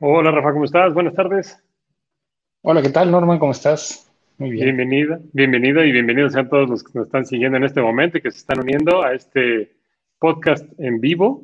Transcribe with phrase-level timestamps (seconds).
[0.00, 0.94] Hola Rafa, ¿cómo estás?
[0.94, 1.60] Buenas tardes.
[2.62, 3.40] Hola, ¿qué tal Norman?
[3.40, 4.08] ¿Cómo estás?
[4.36, 4.66] Muy bien.
[4.66, 8.20] Bienvenida, bienvenido y bienvenidos a todos los que nos están siguiendo en este momento y
[8.20, 9.72] que se están uniendo a este
[10.20, 11.42] podcast en vivo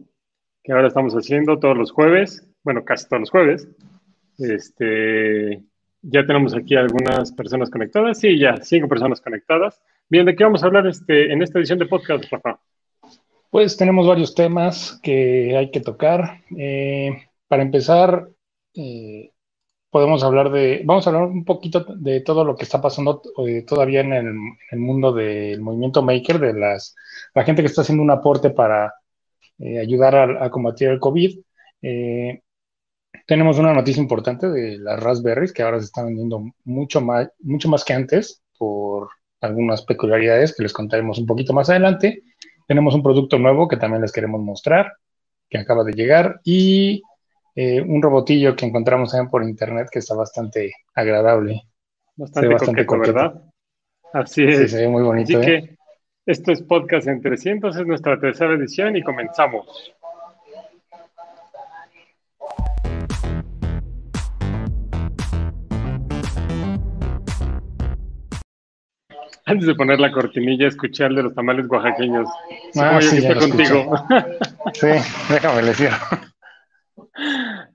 [0.63, 3.69] que ahora estamos haciendo todos los jueves, bueno, casi todos los jueves.
[4.39, 5.61] Este,
[6.03, 9.83] ya tenemos aquí algunas personas conectadas, sí, ya, cinco personas conectadas.
[10.09, 12.61] Bien, ¿de qué vamos a hablar este, en esta edición de podcast, Rafa?
[13.51, 16.41] Pues tenemos varios temas que hay que tocar.
[16.57, 17.11] Eh,
[17.49, 18.29] para empezar,
[18.75, 19.33] eh,
[19.91, 23.63] podemos hablar de, vamos a hablar un poquito de todo lo que está pasando eh,
[23.63, 26.95] todavía en el, mundo del movimiento maker, de las,
[27.35, 28.93] la gente que está haciendo un aporte para
[29.59, 31.39] eh, ayudar a, combatir el COVID.
[33.27, 37.69] tenemos una noticia importante de las Raspberries que ahora se están vendiendo mucho más, mucho
[37.69, 39.09] más que antes por
[39.41, 42.23] algunas peculiaridades que les contaremos un poquito más adelante.
[42.67, 44.93] Tenemos un producto nuevo que también les queremos mostrar,
[45.49, 47.03] que acaba de llegar y
[47.57, 51.63] eh, un robotillo que encontramos también por internet que está bastante agradable.
[52.17, 53.43] Bastante, ¿verdad?
[54.13, 54.59] Así es.
[54.59, 55.39] Sí, se ve muy bonito.
[55.39, 55.63] Así ¿eh?
[55.63, 55.77] que
[56.27, 59.95] esto es Podcast en 300, es nuestra tercera edición y comenzamos.
[69.47, 72.27] Antes de poner la cortinilla, escuché al de los tamales oaxaqueños.
[72.77, 73.95] Ah, sí, ya contigo.
[74.73, 74.89] sí,
[75.29, 75.91] déjame decir.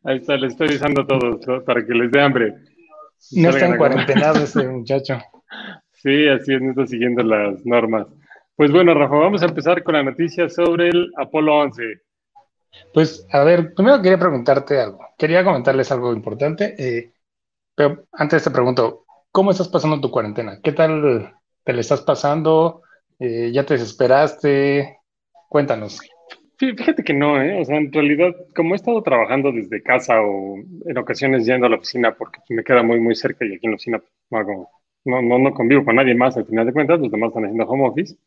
[0.04, 2.56] Ahí está, le estoy diciendo a todos para que les dé hambre.
[3.32, 5.20] No está en cuarentena ese muchacho.
[5.94, 8.08] Sí, así es, no está siguiendo las normas.
[8.56, 11.82] Pues bueno, Rafa, vamos a empezar con la noticia sobre el Apolo 11.
[12.94, 15.00] Pues, a ver, primero quería preguntarte algo.
[15.18, 17.14] Quería comentarles algo importante, eh,
[17.76, 20.60] pero antes te pregunto, ¿cómo estás pasando tu cuarentena?
[20.62, 22.84] ¿Qué tal te le estás pasando?
[23.18, 25.00] Eh, ¿Ya te desesperaste?
[25.50, 26.00] Cuéntanos.
[26.60, 27.62] Fíjate que no, ¿eh?
[27.62, 31.70] O sea, en realidad, como he estado trabajando desde casa o en ocasiones yendo a
[31.70, 34.46] la oficina porque me queda muy, muy cerca y aquí en la oficina pues,
[35.06, 37.66] no, no, no convivo con nadie más al final de cuentas, los demás están haciendo
[37.66, 38.18] home office,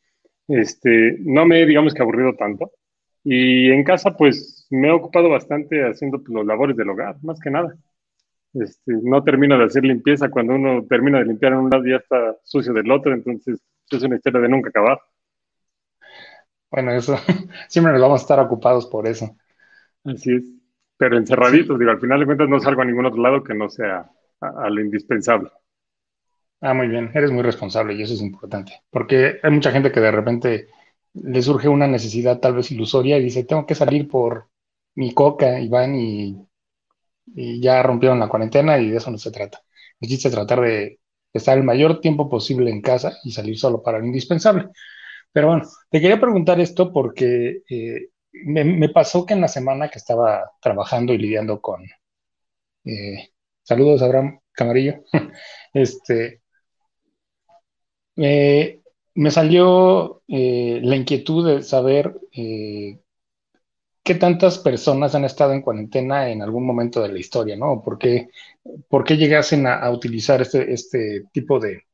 [0.48, 2.72] este, no me he, digamos que, aburrido tanto.
[3.24, 7.38] Y en casa, pues, me he ocupado bastante haciendo pues, los labores del hogar, más
[7.40, 7.76] que nada.
[8.54, 11.96] Este, no termino de hacer limpieza cuando uno termina de limpiar en un lado ya
[11.96, 14.98] está sucio del otro, entonces es una historia de nunca acabar.
[16.72, 17.16] Bueno, eso,
[17.68, 19.36] siempre nos vamos a estar ocupados por eso.
[20.04, 20.44] Así es.
[20.96, 23.68] Pero encerraditos, digo, al final de cuentas no salgo a ningún otro lado que no
[23.68, 24.10] sea
[24.40, 25.50] a, lo indispensable.
[26.60, 30.00] Ah, muy bien, eres muy responsable y eso es importante, porque hay mucha gente que
[30.00, 30.68] de repente
[31.14, 34.48] le surge una necesidad tal vez ilusoria y dice, tengo que salir por
[34.94, 36.46] mi coca y van y,
[37.34, 39.60] y ya rompieron la cuarentena y de eso no se trata.
[40.00, 41.00] Existe tratar de
[41.32, 44.68] estar el mayor tiempo posible en casa y salir solo para lo indispensable.
[45.32, 49.98] Pero bueno, te quería preguntar esto porque eh, me, pasó que en la semana que
[49.98, 51.82] estaba trabajando y lidiando con...
[52.84, 53.30] Eh,
[53.62, 55.02] saludos, Abraham Camarillo.
[55.74, 56.42] este,
[58.14, 62.14] me salió eh, la inquietud de saber
[64.02, 67.82] qué tantas personas han estado en cuarentena en algún momento de la historia, ¿no?
[67.82, 68.28] ¿Por qué,
[68.88, 71.84] por qué llegasen a, utilizar este, este tipo de,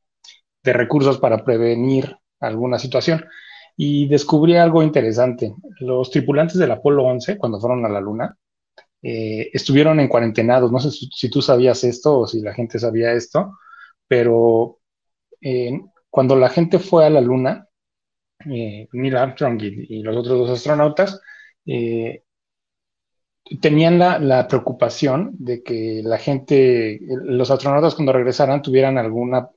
[0.63, 3.25] de, recursos para prevenir alguna situación.
[3.77, 5.53] Y descubrí algo interesante.
[5.79, 8.37] Los tripulantes del Apolo 11, cuando fueron a la Luna,
[9.01, 10.71] eh, estuvieron en cuarentenados.
[10.71, 13.57] No sé si, tú sabías esto o si la gente sabía esto,
[14.07, 14.79] pero
[15.41, 15.79] eh,
[16.09, 17.67] cuando la gente fue a la Luna,
[18.45, 21.21] eh, Neil Armstrong y, los otros dos astronautas,
[23.61, 29.49] tenían la, preocupación de que la gente, los astronautas cuando regresaran tuvieran alguna,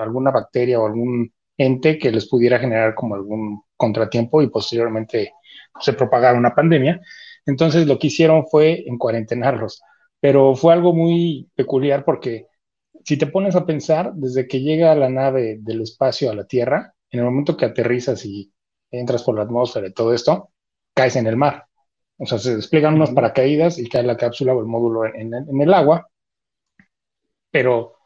[0.00, 1.32] alguna bacteria o algún
[1.64, 5.32] ente que les pudiera generar como algún contratiempo y posteriormente
[5.80, 7.00] se propagara una pandemia.
[7.46, 9.82] Entonces lo que hicieron fue en cuarentenarlos,
[10.20, 12.46] pero fue algo muy peculiar porque
[13.04, 16.94] si te pones a pensar, desde que llega la nave del espacio a la Tierra,
[17.10, 18.52] en el momento que aterrizas y
[18.90, 20.50] entras por la atmósfera y todo esto,
[20.94, 21.66] caes en el mar.
[22.18, 25.60] O sea, se despliegan unos paracaídas y cae la cápsula o el módulo en, en
[25.60, 26.08] el agua,
[27.50, 27.96] pero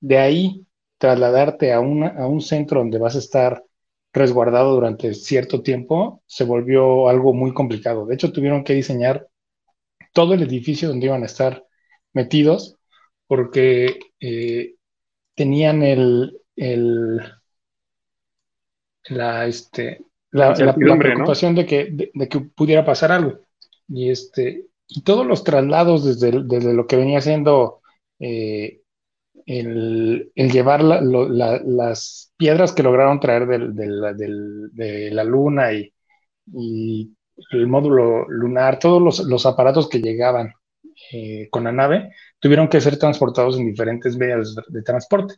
[0.00, 0.66] de ahí
[1.04, 3.62] trasladarte a, a un centro donde vas a estar
[4.10, 8.06] resguardado durante cierto tiempo se volvió algo muy complicado.
[8.06, 9.28] De hecho, tuvieron que diseñar
[10.14, 11.62] todo el edificio donde iban a estar
[12.14, 12.78] metidos
[13.26, 14.76] porque eh,
[15.34, 17.20] tenían el, el
[19.10, 23.40] la, este, la, preocupación de, que, de, que pudiera pasar algo.
[23.88, 27.82] Y, este, y todos los traslados desde, desde lo que venía siendo
[28.20, 28.80] eh,
[29.46, 35.92] el, llevar las piedras que lograron traer de la luna y,
[37.50, 40.52] el módulo lunar, todos los, aparatos que llegaban
[41.12, 45.34] eh, con la nave, tuvieron que ser transportados en diferentes vías de, transporte.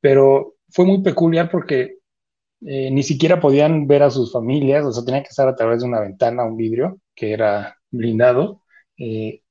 [0.00, 1.98] Pero fue muy peculiar porque
[2.62, 5.80] eh, ni siquiera podían ver a sus familias, o sea, tenían que estar a través
[5.80, 8.62] de una ventana, un vidrio, que era blindado,
[8.98, 9.42] eh,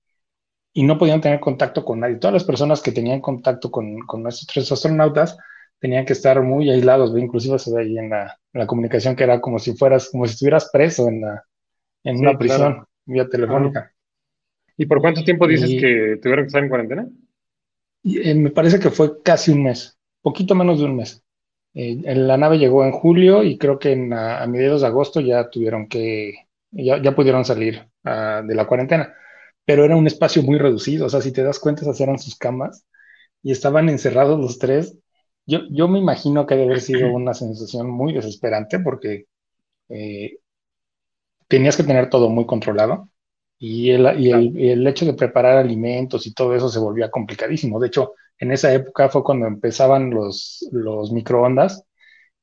[0.80, 2.16] y no podían tener contacto con nadie.
[2.16, 5.38] Todas las personas que tenían contacto con, con nuestros tres astronautas
[5.78, 9.60] tenían que estar muy aislados, inclusive se ve ahí en la, comunicación que era como
[9.60, 11.44] si fueras, como si estuvieras preso en, la,
[12.06, 13.92] en una prisión vía telefónica.
[14.78, 17.10] ¿Y por cuánto tiempo dices que tuvieron que estar en cuarentena?
[18.06, 21.22] Eh, me parece que fue casi un mes, poquito menos de un mes.
[21.74, 25.90] Eh, la nave llegó en julio y creo que a, mediados de agosto ya tuvieron
[25.90, 29.14] que, ya, ya pudieron salir ah, de la cuarentena,
[29.70, 32.36] pero era un espacio muy reducido, o sea, si te das cuenta, esas eran sus
[32.36, 32.88] camas
[33.44, 34.98] y estaban encerrados los tres.
[35.46, 39.26] Yo, me imagino que debe haber sido una sensación muy desesperante porque
[39.90, 40.40] eh,
[41.48, 43.12] tenías que tener todo muy controlado
[43.60, 47.80] y, el, el, hecho de preparar alimentos y todo eso se volvía complicadísimo.
[47.80, 51.84] De hecho, en esa época fue cuando empezaban los, los microondas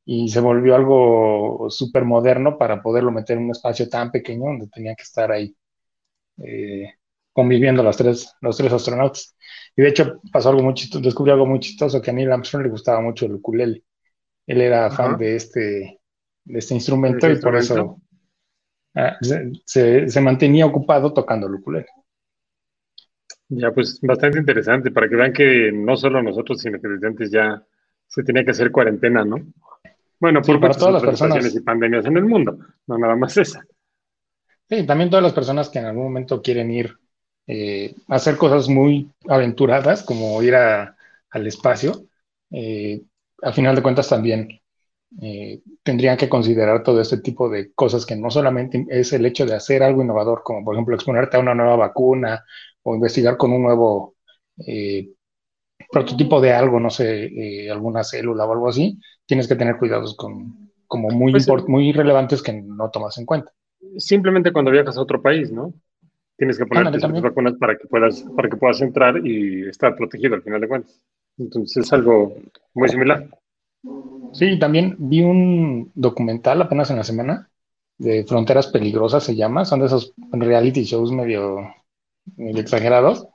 [0.04, 4.68] y se volvió algo súper moderno para poderlo meter en un espacio tan pequeño donde
[4.68, 5.56] tenía que estar ahí
[6.38, 6.94] eh,
[7.36, 9.36] conviviendo los tres, los tres astronautas.
[9.76, 12.64] Y de hecho pasó algo muy chistoso, descubrí algo muy chistoso, que a Neil Armstrong
[12.64, 13.84] le gustaba mucho el ukulele.
[14.46, 16.00] Él era fan de este,
[16.44, 18.00] de este instrumento y por eso
[18.94, 21.88] ah, se, se, mantenía ocupado tocando el ukulele.
[23.48, 27.30] Ya, pues bastante interesante, para que vean que no solo nosotros, sino que desde antes
[27.30, 27.62] ya
[28.06, 29.36] se tenía que hacer cuarentena, ¿no?
[30.18, 32.56] Bueno, por para todas las personas y pandemias en el mundo,
[32.86, 33.62] no nada más esa.
[34.70, 36.96] Sí, también todas las personas que en algún momento quieren ir
[37.46, 42.06] eh, hacer cosas muy aventuradas, como ir al espacio,
[42.50, 43.02] eh,
[43.42, 44.48] al final de cuentas también
[45.22, 49.46] eh, tendrían que considerar todo este tipo de cosas que no solamente es el hecho
[49.46, 52.44] de hacer algo innovador, como por ejemplo exponerte a una nueva vacuna
[52.82, 54.14] o investigar con un nuevo
[55.90, 60.70] prototipo de algo, no sé, alguna célula o algo así, tienes que tener cuidados con,
[60.86, 63.52] como muy, pues muy relevantes que no tomas en cuenta.
[63.98, 65.72] Simplemente cuando viajas a otro país, ¿no?
[66.36, 70.34] Tienes que ponerte las vacunas para que puedas, para que puedas entrar y estar protegido
[70.34, 71.00] al final de cuentas.
[71.38, 72.36] Entonces es algo
[72.74, 73.28] muy similar.
[74.32, 77.48] Sí, también vi un documental apenas en la semana
[77.98, 79.64] de Fronteras Peligrosas, se llama.
[79.64, 81.58] Son de esos reality shows medio,
[82.36, 83.26] exagerados,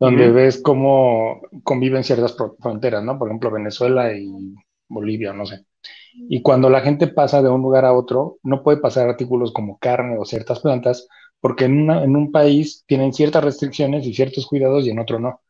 [0.00, 3.18] donde ves cómo conviven ciertas fronteras, ¿no?
[3.18, 4.54] Por ejemplo, Venezuela y
[4.88, 5.66] Bolivia, no sé.
[6.12, 9.78] Y cuando la gente pasa de un lugar a otro, no puede pasar artículos como
[9.78, 11.06] carne o ciertas plantas
[11.40, 15.40] porque en, en un país tienen ciertas restricciones y ciertos cuidados y en otro no.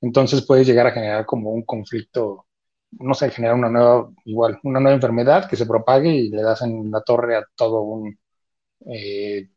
[0.00, 2.46] Entonces puedes llegar a generar como un conflicto,
[2.92, 6.62] no sé, generar una nueva, igual, una nueva enfermedad que se propague y le das
[6.62, 8.18] en la torre a todo un,
[8.86, 9.48] eh,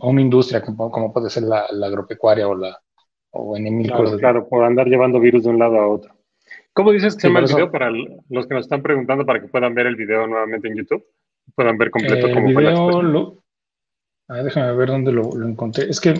[0.00, 2.78] a una industria como, puede ser la, agropecuaria o la
[3.36, 6.14] o en mil claro, Claro, por andar llevando virus de un lado a otro.
[6.72, 9.48] ¿Cómo dices que se llama el video para los que nos están preguntando para que
[9.48, 11.04] puedan ver el video nuevamente en YouTube?
[11.54, 12.74] Puedan ver completo cómo fue la
[14.28, 15.88] Déjame ver dónde lo, encontré.
[15.90, 16.14] Es que.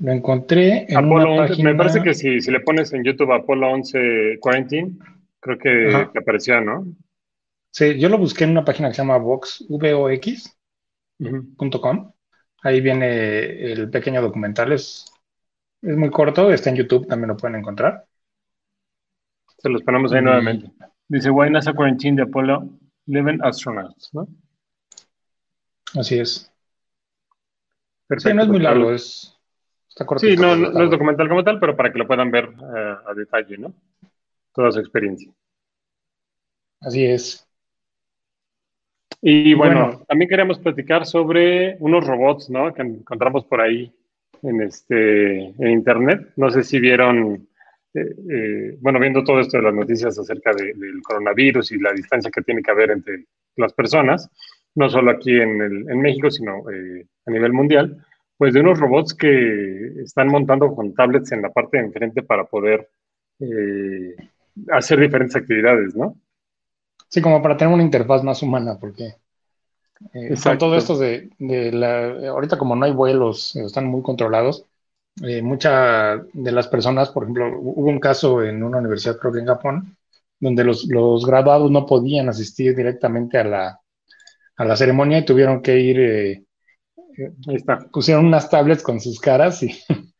[0.00, 1.70] lo encontré en Apolo una página...
[1.70, 4.98] Me parece que si, si, le pones en YouTube Apolo 11 Quarantine,
[5.40, 6.86] creo que te aparecía, ¿no?
[7.70, 9.66] Sí, yo lo busqué en una página que se llama vox.com.
[12.64, 14.72] Ahí viene el pequeño documental.
[14.72, 15.10] Es,
[15.80, 18.04] es muy corto, está en YouTube, también lo pueden encontrar.
[19.56, 20.70] Se los ponemos ahí nuevamente.
[21.08, 22.68] Dice, Why NASA Quarantine de Apolo
[23.06, 24.28] 11 Astronauts, ¿no?
[25.94, 26.50] Así es.
[28.06, 28.34] Perfecto.
[28.34, 29.38] no es muy largo, es.
[29.88, 30.26] Está corto.
[30.26, 33.14] Sí, no, no, es documental como tal, pero para que lo puedan ver eh, a
[33.14, 33.74] detalle, ¿no?
[34.54, 35.30] Toda su experiencia.
[36.80, 37.46] Así es.
[39.20, 42.74] Y bueno, también queremos platicar sobre unos robots, ¿no?
[42.74, 43.92] Que encontramos por ahí
[44.42, 46.32] en este en internet.
[46.36, 47.48] No sé si vieron,
[47.94, 52.32] eh, eh, bueno, viendo todo esto de las noticias acerca del coronavirus y la distancia
[52.32, 54.28] que tiene que haber entre las personas
[54.74, 58.04] no solo aquí en, el, en México, sino eh, a nivel mundial,
[58.36, 62.44] pues de unos robots que están montando con tablets en la parte de enfrente para
[62.44, 62.88] poder
[63.38, 64.16] eh,
[64.70, 66.16] hacer diferentes actividades, ¿no?
[67.08, 69.14] Sí, como para tener una interfaz más humana, porque
[70.14, 74.64] eh, con todo esto de, de, la, ahorita como no hay vuelos, están muy controlados,
[75.42, 79.46] muchas de las personas, por ejemplo, hubo un caso en una universidad, creo que en
[79.46, 79.96] Japón,
[80.40, 83.81] donde los, los graduados no podían asistir directamente a la,
[84.56, 86.44] a la ceremonia y tuvieron que ir, eh,
[87.92, 89.70] pusieron unas tablets con sus caras y,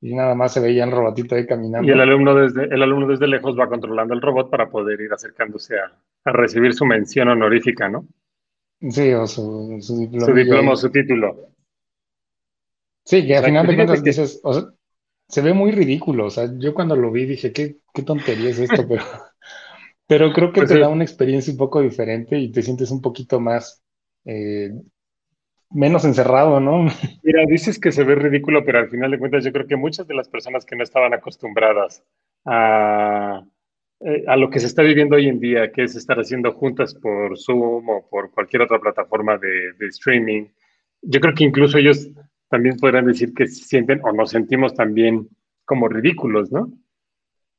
[0.00, 1.88] y nada más se veía el robotito ahí caminando.
[1.88, 5.12] Y el alumno desde, el alumno desde lejos va controlando el robot para poder ir
[5.12, 5.92] acercándose a,
[6.30, 8.06] recibir su mención honorífica, ¿no?
[8.80, 10.26] Sí, o su, diploma.
[10.26, 11.48] Su diploma o su título.
[13.04, 14.64] Sí, que al final de cuentas dices, o sea,
[15.28, 16.26] se ve muy ridículo.
[16.26, 19.02] O sea, yo cuando lo vi dije, qué, qué tontería es esto, pero,
[20.08, 23.02] pero creo que pues te da una experiencia un poco diferente y te sientes un
[23.02, 23.84] poquito más,
[24.24, 24.70] eh,
[25.70, 26.84] menos encerrado, ¿no?
[27.22, 30.06] Mira, dices que se ve ridículo, pero al final de cuentas yo creo que muchas
[30.08, 32.02] de las personas que no estaban acostumbradas
[32.46, 33.44] a,
[34.00, 36.94] eh, a lo que se está viviendo hoy en día, que es estar haciendo juntas
[36.94, 40.46] por Zoom o por cualquier otra plataforma de, de streaming,
[41.02, 42.08] yo creo que incluso ellos
[42.48, 45.28] también podrán decir que se sienten o nos sentimos también
[45.66, 46.72] como ridículos, ¿no?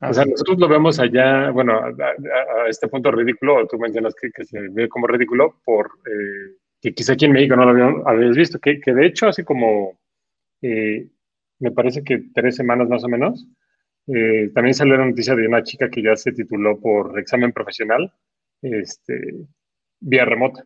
[0.01, 4.45] O sea, nosotros lo vemos allá, bueno, a, este punto ridículo, tú mencionas que, que,
[4.45, 8.59] se ve como ridículo por eh, que quizá aquí en México no lo habías visto,
[8.59, 9.99] que, que de hecho hace como,
[10.61, 11.09] eh,
[11.59, 13.45] me parece que tres semanas más o menos,
[14.07, 18.11] eh, también salió la noticia de una chica que ya se tituló por examen profesional,
[18.61, 19.47] este,
[19.99, 20.65] vía remota.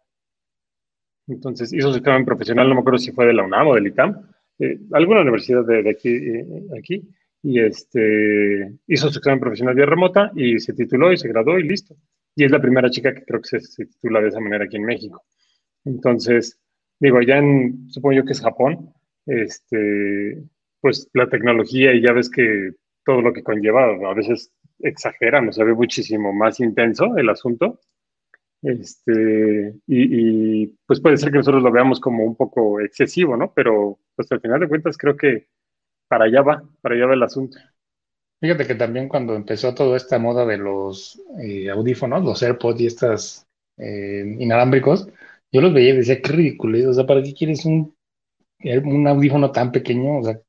[1.28, 3.88] Entonces hizo su examen profesional, no me acuerdo si fue de la UNAM o del
[3.88, 6.46] ITAM, eh, alguna universidad de, aquí, eh,
[6.78, 7.10] aquí,
[7.44, 11.68] y este, hizo su examen profesional vía remota y se tituló y se graduó y
[11.68, 11.96] listo.
[12.36, 14.86] Y es la primera chica que creo que se, titula de esa manera aquí en
[14.86, 15.24] México.
[15.84, 16.60] Entonces,
[17.00, 18.94] digo, allá en, supongo yo que es Japón,
[19.26, 20.42] este,
[20.80, 22.72] pues la tecnología y ya ves que
[23.06, 27.82] todo lo que conlleva, a veces exageran, o sea, muchísimo más intenso el asunto.
[28.62, 33.52] Este, y, pues puede ser que nosotros lo veamos como un poco excesivo, ¿no?
[33.54, 35.48] Pero pues al final de cuentas creo que
[36.14, 37.58] para allá va, para allá va el asunto.
[38.40, 42.86] Fíjate que también cuando empezó toda esta moda de los eh, audífonos, los AirPods y
[42.86, 45.08] estas eh, inalámbricos,
[45.52, 47.96] yo los veía y decía, qué ridículo, o sea, ¿para qué quieres un,
[48.60, 50.20] un audífono tan pequeño?
[50.20, 50.40] O sea,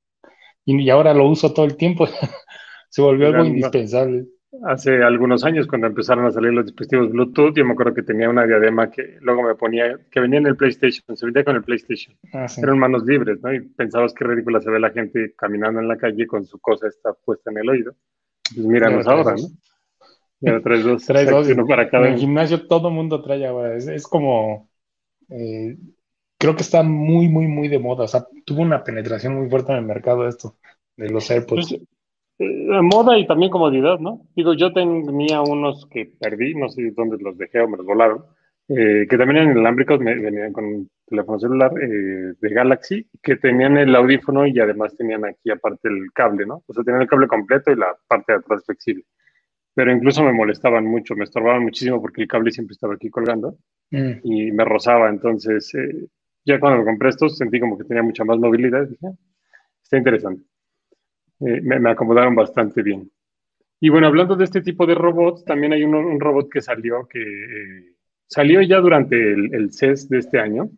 [0.66, 2.06] y, ahora lo uso todo el tiempo,
[2.90, 4.26] se volvió algo indispensable
[4.62, 8.30] hace algunos años cuando empezaron a salir los dispositivos Bluetooth, yo me acuerdo que tenía
[8.30, 11.62] una diadema que luego me ponía, que venía en el PlayStation, se vendía con el
[11.62, 12.16] PlayStation.
[12.32, 13.52] Ah, Eran manos libres, ¿no?
[13.52, 16.88] Y pensabas que ridícula se ve la gente caminando en la calle con su cosa
[16.88, 17.94] está puesta en el oído.
[18.54, 20.62] Pues míranos ahora, ¿no?
[20.62, 21.04] Traes dos.
[21.06, 21.49] traes dos.
[21.49, 23.76] Uno para cada en el gimnasio todo mundo trae ahora.
[23.76, 24.68] Es, como.
[25.30, 25.76] Eh,
[26.38, 28.04] creo que está muy, muy, muy de moda.
[28.04, 30.56] O sea, tuvo una penetración muy fuerte en el mercado esto
[30.96, 31.68] de los AirPods.
[31.70, 31.82] Pues,
[32.38, 34.26] moda y también comodidad, ¿no?
[34.34, 38.24] Digo, yo tenía unos que perdí, no sé dónde los dejé o me los volaron,
[38.68, 43.36] eh, que también eran inalámbricos, me, venían con un teléfono celular eh, de Galaxy, que
[43.36, 46.62] tenían el audífono y además tenían aquí aparte el cable, ¿no?
[46.66, 49.04] O sea, tenían el cable completo y la parte de atrás flexible.
[49.74, 53.58] Pero incluso me molestaban mucho, me estorbaban muchísimo porque el cable siempre estaba aquí colgando
[53.90, 54.12] mm.
[54.22, 55.08] y me rozaba.
[55.10, 55.72] Entonces,
[56.44, 58.86] ya cuando lo compré estos, sentí como que tenía mucha más movilidad.
[58.86, 59.14] Dije, ah,
[59.82, 60.44] está interesante.
[61.40, 63.10] Eh, me, acomodaron bastante bien.
[63.80, 67.20] Y bueno, hablando de este tipo de robots, también hay un robot que salió, que
[67.20, 67.92] eh,
[68.26, 70.70] salió ya durante el, CES de este año,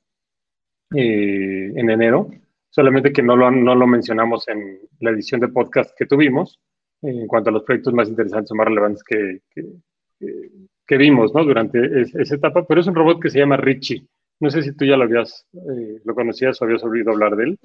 [0.95, 2.31] eh, en enero,
[2.71, 6.59] solamente que no lo, no lo mencionamos en la edición de podcast que tuvimos,
[7.03, 9.41] en cuanto a los proyectos más interesantes o más relevantes que,
[10.87, 11.45] que, vimos ¿no?
[11.45, 14.07] durante esa etapa, pero es un robot que se llama Richie.
[14.41, 15.47] No sé si tú ya lo habías,
[16.05, 17.59] lo conocías o habías oído hablar de él.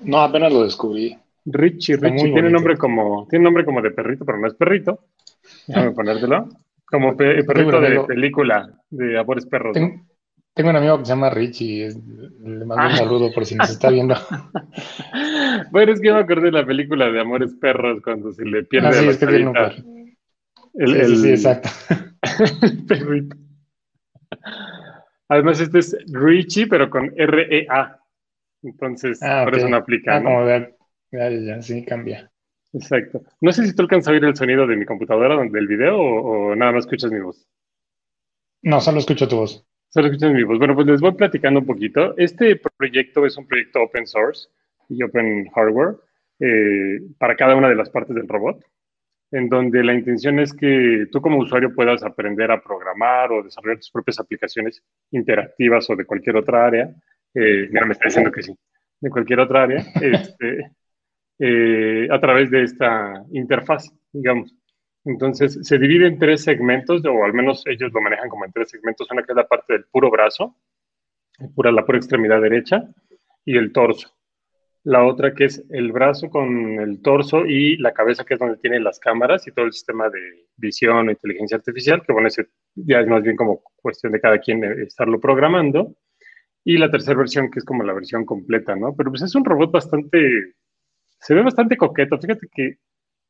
[0.00, 1.16] No, apenas lo descubrí.
[1.46, 5.00] Richie, Richie, tiene nombre como, tiene nombre como de perrito, pero no es perrito.
[5.66, 6.48] Déjame ponértelo.
[6.84, 9.74] Como perrito de película, de Amores Perros.
[9.74, 12.96] Tengo, un amigo que se llama Richie, le mando un ah.
[12.96, 14.14] saludo por si nos está viendo.
[15.70, 18.88] bueno, es que me acordé de la película de Amores Perros cuando se le pierde
[18.88, 19.56] ah, sí, es que tiene un
[20.78, 21.68] el, sí, sí, exacto.
[22.62, 23.36] el perrito.
[25.28, 28.00] Además, este es Richie, pero con R-E-A.
[28.62, 30.20] Entonces, ah, por eso no aplica.
[30.20, 30.44] ¿no?
[31.16, 32.30] Ya, ya, sí, cambia.
[32.74, 33.22] Exacto.
[33.40, 36.54] No sé si tú alcanzas a oír el sonido de mi computadora del video o,
[36.54, 37.48] nada más escuchas mi voz.
[38.62, 39.66] No, solo escucho tu voz.
[39.88, 40.58] Solo escuchas mi voz.
[40.58, 42.14] Bueno, pues les voy platicando un poquito.
[42.18, 44.48] Este proyecto es un proyecto open source
[44.90, 45.96] y open hardware
[46.40, 48.62] eh, para cada una de las partes del robot,
[49.30, 53.78] en donde la intención es que tú como usuario puedas aprender a programar o desarrollar
[53.78, 54.82] tus propias aplicaciones
[55.12, 56.94] interactivas o de cualquier otra área.
[57.32, 58.54] Eh, mira, me está diciendo que sí,
[59.00, 59.82] de cualquier otra área.
[60.02, 60.72] Este,
[61.38, 64.54] eh, a través de esta interfaz, digamos.
[65.04, 68.70] Entonces, se divide en tres segmentos, o al menos ellos lo manejan como en tres
[68.70, 69.08] segmentos.
[69.10, 70.56] Una que es la parte del puro brazo,
[71.54, 72.82] pura, la pura extremidad derecha,
[73.44, 74.12] y el torso.
[74.82, 78.58] La otra que es el brazo con el torso y la cabeza, que es donde
[78.58, 82.48] tiene las cámaras y todo el sistema de visión e inteligencia artificial, que bueno, ese
[82.74, 85.96] ya es más bien como cuestión de cada quien estarlo programando.
[86.64, 88.94] Y la tercera versión, que es como la versión completa, ¿no?
[88.96, 90.54] Pero pues es un robot bastante
[91.18, 92.18] se ve bastante coqueto.
[92.18, 92.78] Fíjate que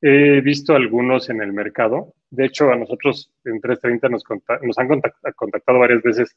[0.00, 2.14] he visto algunos en el mercado.
[2.30, 4.24] De hecho, a nosotros en 330 nos,
[4.62, 4.88] nos han
[5.34, 6.36] contactado varias veces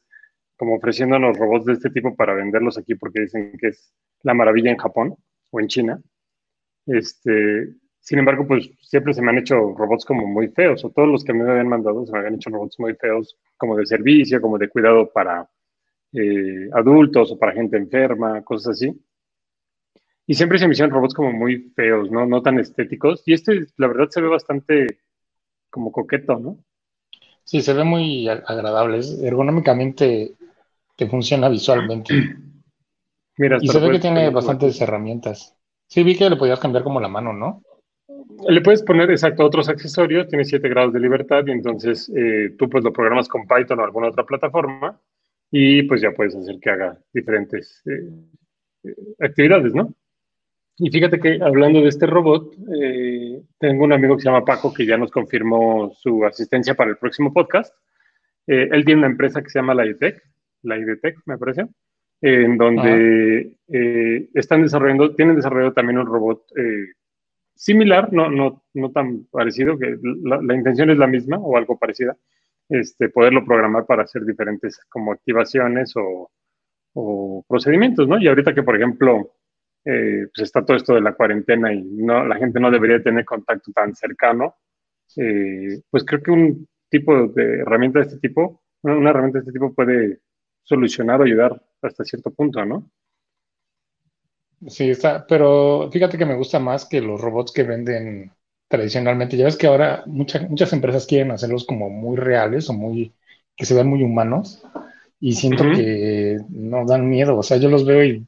[0.56, 4.70] como ofreciéndonos robots de este tipo para venderlos aquí porque dicen que es la maravilla
[4.70, 5.16] en Japón.
[5.50, 6.00] o en China.
[6.86, 7.68] Este,
[8.00, 11.24] sin embargo, pues siempre se me han hecho robots como muy feos, o todos los
[11.24, 14.58] que me habían mandado se me habían hecho robots muy feos, como de servicio, como
[14.58, 15.48] de cuidado para
[16.12, 19.00] eh, adultos o para gente enferma, cosas así.
[20.30, 22.24] Y siempre se me hicieron robots como muy feos, ¿no?
[22.24, 23.24] No tan estéticos.
[23.26, 25.00] Y este, la verdad, se ve bastante
[25.68, 26.56] como coqueto, ¿no?
[27.42, 29.00] Sí, se ve muy agradable.
[29.24, 30.36] Ergonómicamente
[30.94, 32.14] te funciona visualmente.
[33.38, 35.56] Mira, y se ve que tiene bastantes herramientas.
[35.88, 37.64] Sí, vi que le podías cambiar como la mano, ¿no?
[38.48, 42.70] Le puedes poner, exacto, otros accesorios, tiene 7 grados de libertad y entonces eh, tú
[42.70, 44.96] pues lo programas con Python o alguna otra plataforma
[45.50, 48.12] y pues ya puedes hacer que haga diferentes eh,
[48.84, 49.92] eh, actividades, ¿no?
[50.82, 52.54] Y fíjate que hablando de este robot,
[53.58, 56.96] tengo un amigo que se llama Paco que ya nos confirmó su asistencia para el
[56.96, 57.74] próximo podcast.
[58.46, 60.22] él tiene una empresa que se llama la IDTech,
[60.62, 61.66] la IDTech me parece,
[62.22, 63.52] en donde
[64.34, 66.44] están desarrollando, tienen desarrollado también un robot
[67.60, 72.16] similar, no, no, no tan parecido, que la, intención es la misma o algo parecida,
[72.70, 76.30] este, poderlo programar para hacer diferentes como activaciones o,
[77.46, 78.18] procedimientos, ¿no?
[78.18, 79.30] Y ahorita que, por ejemplo,
[79.84, 83.24] eh, pues está todo esto de la cuarentena y no, la gente no debería tener
[83.24, 84.56] contacto tan cercano,
[85.16, 89.52] eh, pues creo que un tipo de herramienta de este tipo, una herramienta de este
[89.52, 90.20] tipo puede
[90.62, 92.90] solucionar o ayudar hasta cierto punto, ¿no?
[94.68, 98.32] Sí, está, pero fíjate que me gusta más que los robots que venden
[98.68, 99.36] tradicionalmente.
[99.36, 103.14] Ya ves que ahora muchas muchas empresas quieren hacerlos como muy reales o muy,
[103.56, 104.62] que se vean muy humanos
[105.18, 107.38] y siento que no dan miedo.
[107.38, 108.26] O sea, yo los veo y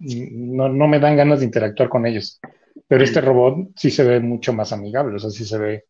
[0.00, 2.40] no, no me dan ganas de interactuar con ellos.
[2.88, 5.84] Pero este robot sí se ve mucho más amigable, o sea, sí se ve,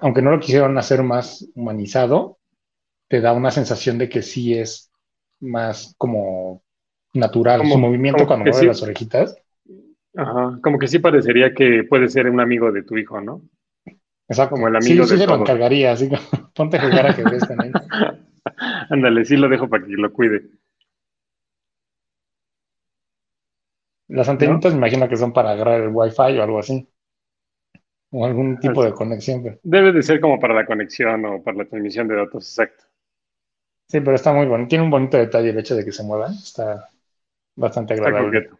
[0.00, 2.38] aunque no lo quisieron hacer más humanizado,
[3.08, 4.90] te da una sensación de que sí es
[5.40, 6.62] más como
[7.12, 9.36] natural, su movimiento cuando mueve las orejitas.
[10.14, 13.42] Ajá, como que sí parecería que puede ser un amigo de tu hijo, ¿no?
[14.28, 14.54] Exacto.
[14.54, 16.16] Como el amigo sí, sí se lo encargaría, así que
[16.54, 17.72] ponte a jugar a que ves también.
[18.90, 20.42] Ándale, sí lo dejo para que lo cuide.
[24.12, 26.86] Las antenitas me imagino que son para agarrar el wifi o algo así.
[28.10, 29.58] O algún tipo de conexión.
[29.62, 32.84] Debe de ser como para la conexión o para la transmisión de datos, exacto.
[33.88, 34.68] Sí, pero está muy bonito.
[34.68, 36.32] Tiene un bonito detalle el hecho de que se muevan.
[36.32, 36.90] Está,
[37.54, 38.50] Bastante agradable.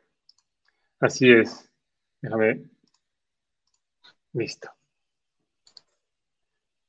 [1.01, 1.71] Así es.
[2.21, 2.63] Déjame.
[4.33, 4.71] Listo.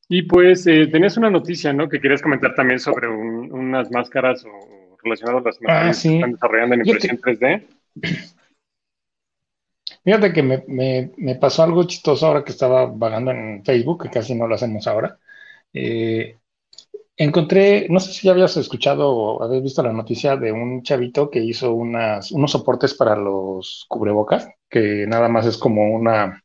[0.10, 1.90] Y pues eh, tenías una noticia, ¿no?
[1.90, 6.32] Que querías comentar también sobre unas máscaras o relacionadas a las máscaras ah, que están
[6.34, 7.68] desarrollando en impresión 3D.
[10.04, 10.64] Fíjate que me,
[11.18, 14.86] me, pasó algo chistoso ahora que estaba vagando en Facebook, que casi no lo hacemos
[14.88, 15.18] ahora.
[15.74, 16.38] Eh,
[17.18, 21.30] Encontré, no sé si ya habías escuchado o habías visto la noticia de un chavito
[21.30, 26.44] que hizo unas, unos soportes para los cubrebocas, que nada más es como una,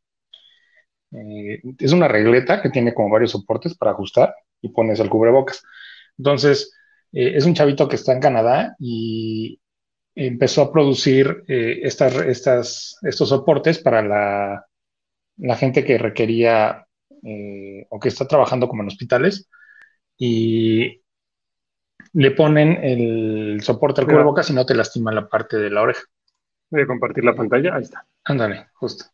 [1.12, 5.62] eh, es una regleta que tiene como varios soportes para ajustar y pones el cubrebocas.
[6.18, 6.72] Entonces,
[7.12, 9.60] eh, es un chavito que está en Canadá y
[10.26, 14.66] empezó a producir eh, estas, estas, estos soportes para la,
[15.36, 16.84] la gente que requería
[17.90, 19.48] o que está trabajando como en hospitales
[20.16, 21.02] y
[22.12, 26.02] le ponen el soporte al cubrebocas y no te lastima la parte de la oreja.
[26.70, 28.06] Voy a compartir la pantalla, ahí está.
[28.24, 29.06] Ándale, justo.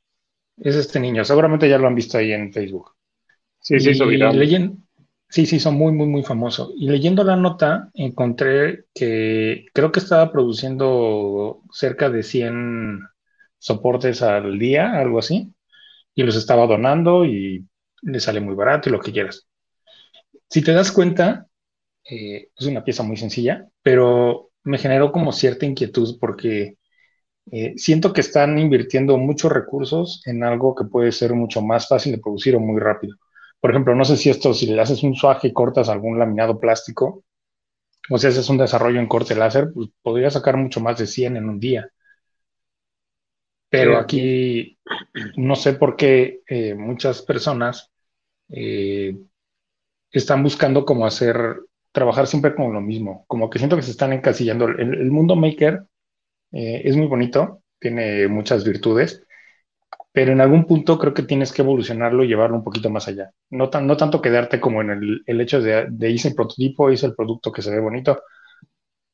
[0.57, 2.95] Es este niño, seguramente ya lo han visto ahí en Facebook.
[3.61, 3.95] Sí, sí,
[5.35, 6.73] Sí, sí, son muy, muy, muy famosos.
[6.77, 13.01] Y leyendo la nota, encontré que creo que estaba produciendo cerca de 100
[13.59, 15.53] soportes al día, algo así,
[16.14, 17.66] y los estaba donando y
[18.03, 19.49] le sale muy barato y lo que quieras.
[20.49, 21.47] Si te das cuenta,
[22.11, 26.79] eh, es una pieza muy sencilla, pero me generó como cierta inquietud porque
[27.53, 32.12] eh, siento que están invirtiendo muchos recursos en algo que puede ser mucho más fácil
[32.12, 33.16] de producir o muy rápido.
[33.64, 36.61] Por ejemplo, no sé si esto, si le haces un suaje y cortas algún laminado
[36.61, 37.24] plástico,
[38.11, 41.38] o si haces un desarrollo en corte láser, pues podría sacar mucho más de 100
[41.38, 41.88] en un día.
[43.70, 44.79] Pero aquí
[45.37, 47.90] no sé por qué eh, muchas personas
[50.11, 51.57] están buscando como hacer,
[51.90, 54.66] trabajar siempre con lo mismo, como que siento que se están encasillando.
[54.66, 55.85] El, mundo maker
[56.53, 59.24] eh, es muy bonito, tiene muchas virtudes,
[60.14, 63.33] pero en algún punto creo que tienes que evolucionarlo y llevarlo un poquito más allá.
[63.50, 64.90] No, tan, no tanto quedarte como en
[65.27, 68.22] el, hecho de, de hice el prototipo, hice el producto que se ve bonito,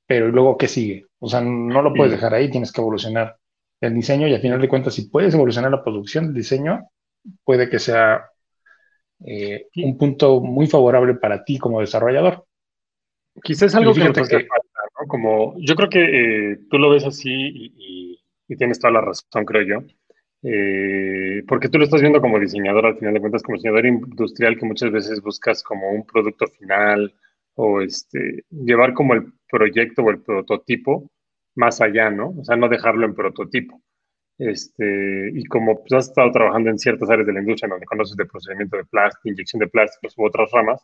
[0.06, 1.06] pero luego qué sigue.
[1.18, 3.34] O sea, no lo puedes dejar ahí, tienes que evolucionar
[3.80, 6.90] el diseño y al final de cuentas, si puedes evolucionar la producción del diseño,
[7.44, 8.26] puede que sea
[9.24, 12.44] eh, un punto muy favorable para ti como desarrollador.
[13.42, 15.06] Quizás algo que nos falta, ¿no?
[15.08, 16.02] Como, yo creo que
[16.52, 19.86] eh, tú lo ves así y, y tienes toda la razón, creo yo.
[20.42, 24.58] Eh, porque tú lo estás viendo como diseñador, al final de cuentas, como diseñador industrial,
[24.58, 27.14] que muchas veces buscas como un producto final
[27.54, 31.10] o este, llevar como el proyecto o el prototipo
[31.56, 32.30] más allá, ¿no?
[32.38, 33.82] O sea, no dejarlo en prototipo.
[34.38, 38.16] Este, y como pues, has estado trabajando en ciertas áreas de la industria, donde conoces
[38.16, 40.82] de procedimiento de plástico, inyección de plásticos u otras ramas,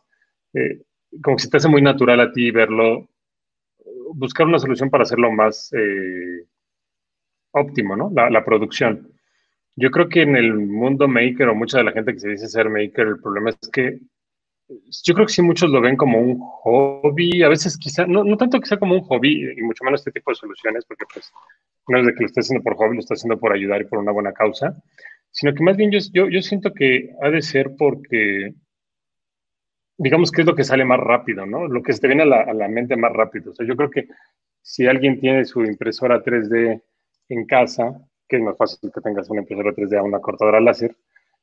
[0.53, 0.83] eh,
[1.23, 3.09] como que se te hace muy natural a ti verlo,
[4.13, 6.45] buscar una solución para hacerlo más eh,
[7.51, 8.11] óptimo, ¿no?
[8.13, 9.11] La, la, producción.
[9.79, 12.47] Yo creo que en el mundo maker o mucha de la gente que se dice
[12.47, 13.99] ser maker, el problema es que
[14.67, 18.35] yo creo que sí muchos lo ven como un hobby, a veces quizá, no, no
[18.37, 21.31] tanto que sea como un hobby, y mucho menos este tipo de soluciones, porque pues
[21.87, 23.85] no es de que lo esté haciendo por hobby, lo está haciendo por ayudar y
[23.85, 24.75] por una buena causa,
[25.29, 28.55] sino que más bien yo, yo, yo siento que ha de ser porque,
[29.95, 31.67] digamos que es lo que sale más rápido, ¿no?
[31.67, 33.51] Lo que se te viene a la, a la mente más rápido.
[33.51, 34.07] O sea, yo creo que
[34.63, 36.81] si alguien tiene su impresora 3D
[37.29, 40.95] en casa, que es más fácil que tengas una impresora 3D a una cortadora láser,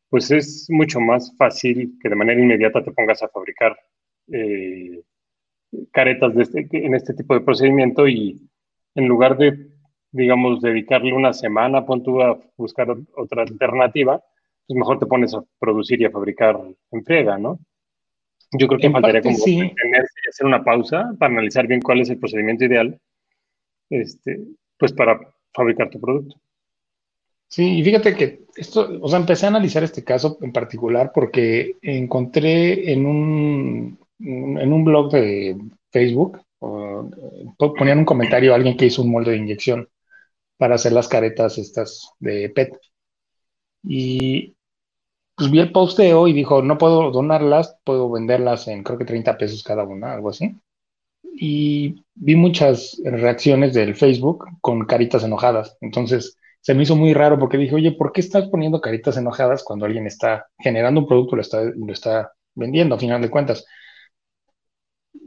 [0.08, 3.76] pues es mucho más fácil que de manera inmediata te pongas a fabricar
[4.32, 5.02] eh,
[5.92, 8.48] caretas de este, en este tipo de procedimiento y
[8.94, 9.70] en lugar de,
[10.12, 14.22] digamos, dedicarle una semana, pon tú a buscar otra alternativa,
[14.66, 17.58] pues mejor te pones a producir y a fabricar en friega, ¿no?
[18.56, 22.64] Yo creo que faltaría como hacer una pausa para analizar bien cuál es el procedimiento
[22.64, 23.00] ideal,
[23.90, 24.44] este,
[24.78, 25.18] pues para
[25.52, 26.36] fabricar tu producto.
[27.54, 31.76] Sí, y fíjate que esto, o sea, empecé a analizar este caso en particular porque
[31.82, 35.56] encontré en un, en un blog de
[35.92, 39.88] Facebook, ponían un comentario a alguien que hizo un molde de inyección
[40.58, 42.80] para hacer las caretas estas de PET.
[43.84, 44.56] Y
[45.36, 49.38] pues vi el posteo y dijo, no puedo donarlas, puedo venderlas en creo que 30
[49.38, 50.56] pesos cada una, algo así.
[51.36, 55.76] Y vi muchas reacciones del Facebook con caritas enojadas.
[55.80, 59.62] Entonces, se me hizo muy raro porque dije, oye, ¿por qué estás poniendo caritas enojadas
[59.62, 63.28] cuando alguien está generando un producto y lo está, lo está vendiendo a final de
[63.28, 63.66] cuentas?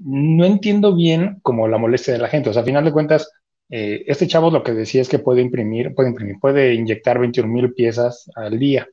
[0.04, 2.50] No entiendo bien como la molestia de la gente.
[2.50, 3.32] O sea, a final de cuentas,
[3.70, 7.54] eh, este chavo lo que decía es que puede imprimir, puede imprimir, puede inyectar 21
[7.54, 8.88] mil piezas al día.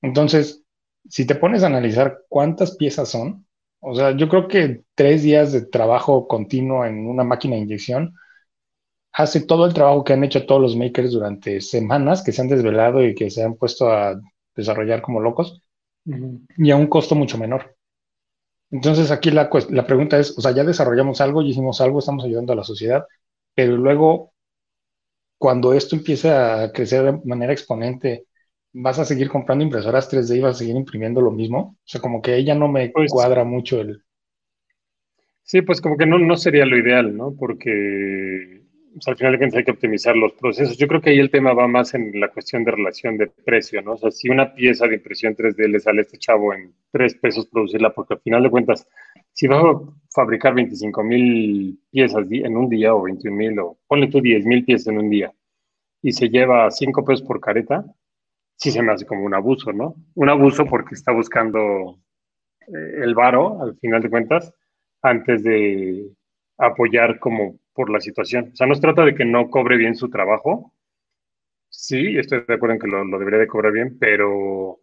[0.00, 0.64] Entonces,
[1.10, 3.46] si te pones a analizar cuántas piezas son,
[3.80, 8.14] o sea, yo creo que tres días de trabajo continuo en una máquina de inyección
[9.12, 12.48] hace todo el trabajo que han hecho todos los makers durante semanas, que se han
[12.48, 14.20] desvelado y que se han puesto a
[14.56, 15.62] desarrollar como locos,
[16.56, 17.76] y a un costo mucho menor.
[18.70, 22.24] Entonces aquí la, la pregunta es, o sea, ya desarrollamos algo, ya hicimos algo, estamos
[22.24, 23.06] ayudando a la sociedad,
[23.54, 24.32] pero luego,
[25.38, 28.26] cuando esto empiece a crecer de manera exponente,
[28.72, 31.76] ¿vas a seguir comprando impresoras 3D y vas a seguir imprimiendo lo mismo?
[31.78, 34.02] O sea, como que ella no me pues cuadra mucho el...
[35.42, 37.34] Sí, pues como que no, no sería lo ideal, ¿no?
[37.38, 38.61] Porque
[39.06, 40.76] al final de hay que optimizar los procesos.
[40.76, 43.82] Yo creo que ahí el tema va más en la cuestión de relación de precio,
[43.82, 43.92] ¿no?
[43.92, 47.14] O sea, si una pieza de impresión 3D le sale a este chavo en 3
[47.16, 48.86] pesos producirla, porque al final de cuentas,
[49.32, 49.80] si va a
[50.14, 54.64] fabricar 25 mil piezas en un día o 21 mil, o ponle tú 10 mil
[54.64, 55.32] piezas en un día,
[56.02, 57.84] y se lleva 5 pesos por careta,
[58.56, 59.94] sí se me hace como un abuso, ¿no?
[60.14, 61.98] Un abuso porque está buscando
[62.68, 64.52] eh, el varo, al final de cuentas,
[65.02, 66.12] antes de
[66.66, 68.50] apoyar como por la situación.
[68.52, 70.72] O sea, no se trata de que no cobre bien su trabajo.
[71.68, 74.78] Sí, estoy de acuerdo en que lo, debería de cobrar bien, pero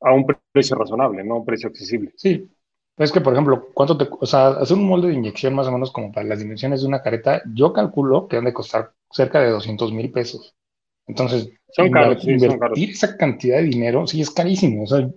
[0.00, 2.12] a un precio razonable, no a un precio accesible.
[2.16, 2.48] Sí.
[2.96, 5.72] Es que, por ejemplo, ¿cuánto te, o sea, hacer un molde de inyección más o
[5.72, 9.40] menos como para las dimensiones de una careta, yo calculo que han de costar cerca
[9.40, 10.54] de 200 mil pesos.
[11.06, 12.78] Entonces, son caros, sí, son caros.
[12.78, 14.82] esa cantidad de dinero, sí, es carísimo.
[14.82, 15.08] O sea,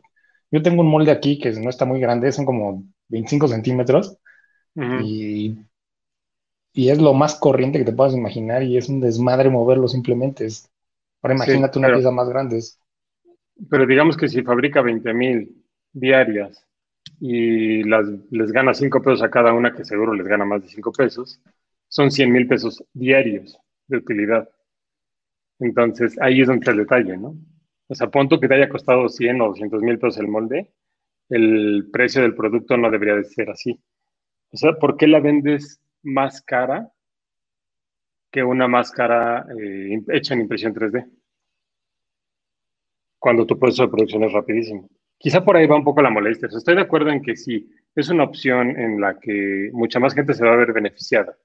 [0.51, 4.17] yo tengo un molde aquí que no está muy grande, son como 25 centímetros,
[4.75, 5.57] y
[6.73, 10.45] y es lo más corriente que te puedas imaginar y es un desmadre moverlo simplemente.
[10.45, 10.69] Es,
[11.21, 12.59] ahora imagínate una pieza más grande.
[13.69, 16.65] Pero digamos que si fabrica 20 mil diarias
[17.19, 20.69] y las, les gana 5 pesos a cada una, que seguro les gana más de
[20.69, 21.41] 5 pesos,
[21.87, 24.49] son 100 mil pesos diarios de utilidad.
[25.59, 27.35] Entonces ahí es donde está el detalle, ¿no?
[27.87, 30.71] O sea, punto que te haya costado 100 o 200 mil pesos el molde,
[31.29, 33.79] el precio del producto no debería de ser así.
[34.51, 36.91] O sea, ¿por qué la vendes más cara
[38.31, 41.09] que una máscara eh, hecha en impresión 3D.
[43.19, 44.89] Cuando tu proceso de producción es rapidísimo.
[45.17, 46.47] Quizá por ahí va un poco la molestia.
[46.47, 50.33] estoy de acuerdo en que sí, es una opción en la que mucha más gente
[50.33, 51.37] se va a ver beneficiada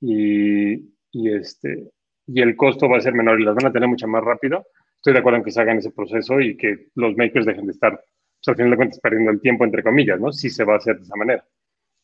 [0.00, 0.74] y,
[1.12, 1.90] y, este,
[2.26, 4.66] y el costo va a ser menor y las van a tener mucho más rápido.
[4.96, 7.72] Estoy de acuerdo en que se hagan ese proceso y que los makers dejen de
[7.72, 10.32] estar, pues, al final de cuentas, perdiendo el tiempo, entre comillas, ¿no?
[10.32, 11.44] Si se va a hacer de esa manera.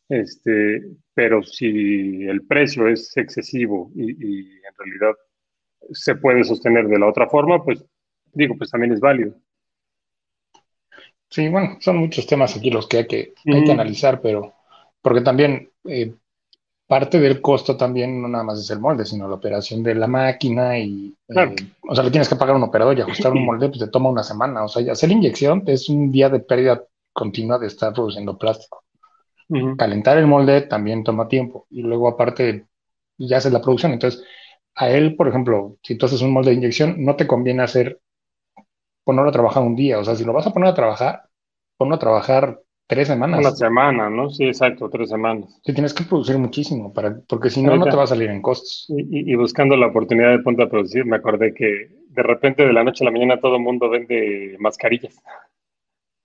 [0.09, 0.83] Este,
[1.15, 5.15] pero si el precio es excesivo y, en realidad
[5.93, 7.85] se puede sostener de la otra forma, pues
[8.33, 9.35] digo, pues también es válido.
[11.31, 14.55] Sí, bueno, son muchos temas aquí los que hay que, hay que analizar, pero
[15.03, 16.15] porque también eh,
[16.87, 20.07] parte del costo también no nada más es el molde, sino la operación de la
[20.07, 23.45] máquina y, eh, o sea, le tienes que pagar a un operador y ajustar un
[23.45, 26.83] molde, pues te toma una semana, o sea, hacer inyección es un día de pérdida
[27.13, 28.85] continua de estar produciendo plástico.
[29.77, 32.67] Calentar el molde también toma tiempo y luego aparte
[33.17, 34.23] ya haces la producción, entonces
[34.75, 38.01] a él, por ejemplo, si tú haces un molde de inyección, no te conviene hacer
[39.03, 39.99] ponerlo a trabajar un día.
[39.99, 41.23] O sea, si lo vas a poner a trabajar,
[41.77, 43.41] ponlo a trabajar tres semanas.
[43.41, 44.31] Una semana, ¿no?
[44.31, 45.61] Sí, exacto, tres semanas.
[45.65, 48.43] Sí, tienes que producir muchísimo, para, porque si no, no te va a salir en
[48.43, 48.87] costos.
[48.89, 52.85] Y, buscando la oportunidad de punto a producir, me acordé que de repente de la
[52.85, 55.21] noche a la mañana todo el mundo vende mascarillas.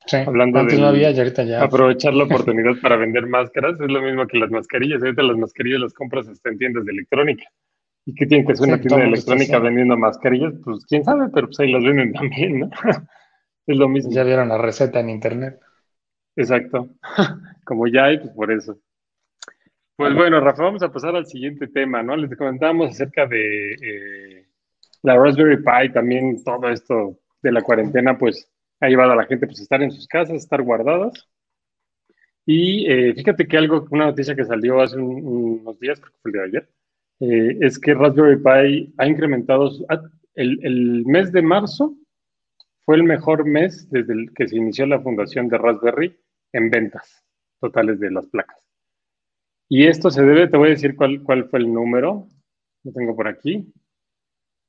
[0.05, 1.63] Sí, Hablando antes no había y ahorita ya.
[1.63, 5.01] Aprovechar la oportunidad para vender máscaras es lo mismo que las mascarillas.
[5.01, 7.45] Ahorita las mascarillas las compras hasta en tiendas de electrónica.
[8.05, 10.53] ¿Y qué tiene que ser una tienda de electrónica vendiendo mascarillas?
[10.63, 12.69] Pues quién sabe, pero pues ahí las venden también, ¿no?
[13.67, 14.11] es lo mismo.
[14.11, 15.59] Ya vieron la receta en internet.
[16.35, 16.89] Exacto.
[17.63, 18.77] Como ya hay, pues por eso.
[19.95, 22.17] Pues bueno, Rafa, vamos a pasar al siguiente tema, ¿no?
[22.17, 24.47] Les comentábamos acerca de eh,
[25.03, 28.51] la Raspberry Pi, también todo esto de la cuarentena, pues
[28.83, 31.27] ha llevado a la gente pues, a estar en sus casas, estar guardadas.
[32.45, 36.31] Y eh, fíjate que algo, una noticia que salió hace unos días, creo que fue
[36.31, 36.69] el de ayer,
[37.21, 39.71] eh, es que Raspberry Pi ha incrementado,
[40.35, 41.95] el, mes de marzo
[42.85, 46.19] fue el mejor mes desde el que se inició la fundación de Raspberry
[46.51, 47.23] en ventas
[47.61, 48.57] totales de las placas.
[49.69, 52.27] Y esto se debe, te voy a decir cuál, cuál fue el número,
[52.83, 53.71] lo tengo por aquí.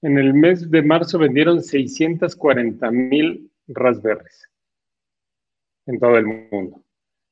[0.02, 4.48] En el mes de marzo vendieron 640 mil Raspberries
[5.86, 6.82] en todo el mundo.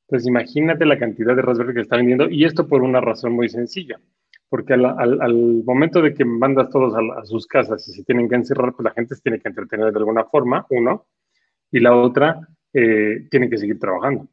[0.07, 3.49] Entonces imagínate la cantidad de Raspberry que está vendiendo y esto por una razón muy
[3.49, 3.99] sencilla
[4.53, 8.75] porque al, momento de que mandas todos a, sus casas y se tienen que encerrar,
[8.75, 11.07] pues la gente se tiene que entretener de alguna forma, uno,
[11.71, 12.39] y la otra,
[12.75, 14.29] eh, tiene que seguir trabajando,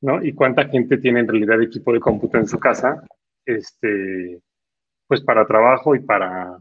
[0.00, 0.24] ¿no?
[0.24, 3.06] ¿Y cuánta gente tiene en realidad equipo de cómputo en su casa,
[3.46, 4.40] este,
[5.06, 6.58] pues para trabajo y para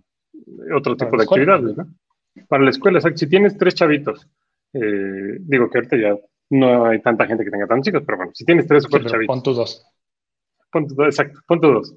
[0.76, 1.88] otro tipo de actividades, ¿no?
[2.48, 4.30] Para la escuela, o si tienes tres chavitos,
[4.74, 6.16] eh, digo que ahorita ya
[6.52, 9.10] no hay tanta gente que tenga tantos chicos, pero bueno, si tienes tres o cuatro
[9.10, 9.36] chavitos.
[9.36, 9.88] Pon tus dos.
[10.72, 11.96] Pon dos, exacto, pon tus dos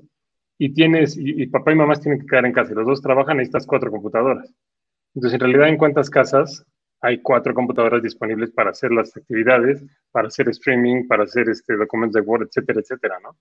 [0.64, 3.38] y tienes, y, papá y mamá tienen que quedar en casa y los dos trabajan,
[3.38, 4.54] necesitas cuatro computadoras.
[5.12, 6.64] Entonces, en realidad, ¿en cuántas casas
[7.00, 12.14] hay cuatro computadoras disponibles para hacer las actividades, para hacer streaming, para hacer este, documentos
[12.14, 13.30] de Word, etcétera, etcétera, ¿no?
[13.30, 13.36] O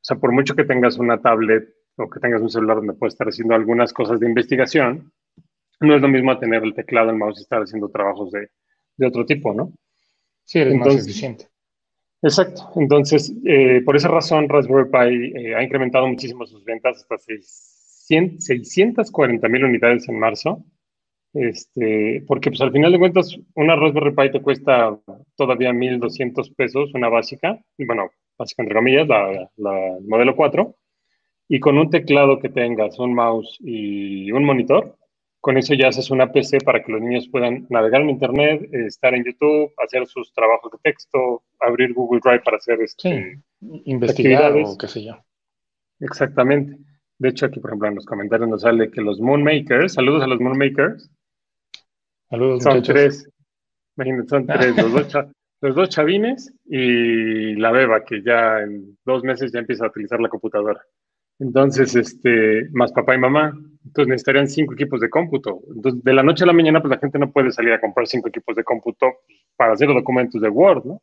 [0.00, 3.28] sea, por mucho que tengas una tablet o que tengas un celular donde puedes estar
[3.28, 5.12] haciendo algunas cosas de investigación,
[5.78, 8.50] no es lo mismo tener el teclado, el mouse y estar haciendo trabajos de,
[8.96, 9.72] de otro tipo, ¿no?
[10.44, 11.48] Sí, eres más eficiente.
[12.22, 12.70] Exacto.
[12.76, 19.48] Entonces, eh, por esa razón, Raspberry Pi eh, ha incrementado muchísimo sus ventas hasta 640
[19.48, 20.64] mil unidades en marzo.
[21.32, 24.98] Este, porque pues al final de cuentas, una Raspberry Pi te cuesta
[25.36, 30.74] todavía 1.200 pesos, una básica, bueno, básica entre comillas, la, la modelo 4,
[31.48, 34.96] y con un teclado que tengas, un mouse y un monitor,
[35.46, 39.14] con eso ya haces una PC para que los niños puedan navegar en Internet, estar
[39.14, 44.76] en YouTube, hacer sus trabajos de texto, abrir Google Drive para hacer este, investigar o
[44.76, 45.24] qué sé yo.
[46.00, 46.76] Exactamente.
[47.18, 50.26] De hecho, aquí, por ejemplo, en los comentarios nos sale que los Moonmakers, saludos a
[50.26, 51.12] los Moonmakers.
[52.28, 53.30] Saludos, Son tres.
[53.96, 54.76] Imagínate, son tres.
[54.82, 55.26] los, dos
[55.60, 60.18] los dos chavines y la beba, que ya en dos meses ya empieza a utilizar
[60.18, 60.82] la computadora.
[61.38, 63.56] Entonces, este, más papá y mamá.
[63.86, 65.60] Entonces necesitarían cinco equipos de cómputo.
[65.74, 68.06] Entonces, de la noche a la mañana, pues la gente no puede salir a comprar
[68.06, 69.06] cinco equipos de cómputo
[69.56, 71.02] para hacer los documentos de Word, ¿no?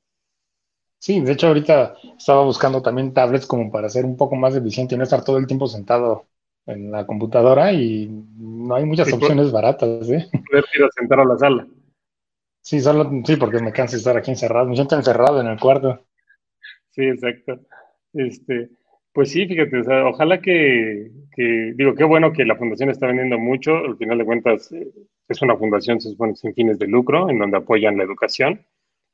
[1.00, 4.96] Sí, de hecho ahorita estaba buscando también tablets como para ser un poco más eficiente
[4.96, 6.28] y no estar todo el tiempo sentado
[6.66, 10.30] en la computadora y no hay muchas opciones baratas, ¿eh?
[10.50, 11.68] Poder ir a sentar a la sala.
[12.62, 16.06] Sí, solo, sí, porque me cansa estar aquí encerrado, me siento encerrado en el cuarto.
[16.92, 17.60] Sí, exacto.
[18.14, 18.70] Este,
[19.14, 21.12] pues sí, fíjate, o sea, ojalá que,
[21.76, 24.88] digo, qué bueno que la fundación está vendiendo mucho, al final de cuentas eh,
[25.28, 28.66] es una fundación, se supone, sin fines de lucro, en donde apoyan la educación,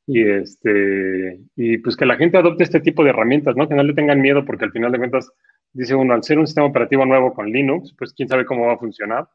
[0.06, 3.68] y este, y pues que la gente adopte este tipo de herramientas, ¿no?
[3.68, 5.30] Que no le tengan miedo, porque al final de cuentas,
[5.72, 8.74] dice uno, al ser un sistema operativo nuevo con Linux, pues quién sabe cómo va
[8.74, 9.28] a funcionar,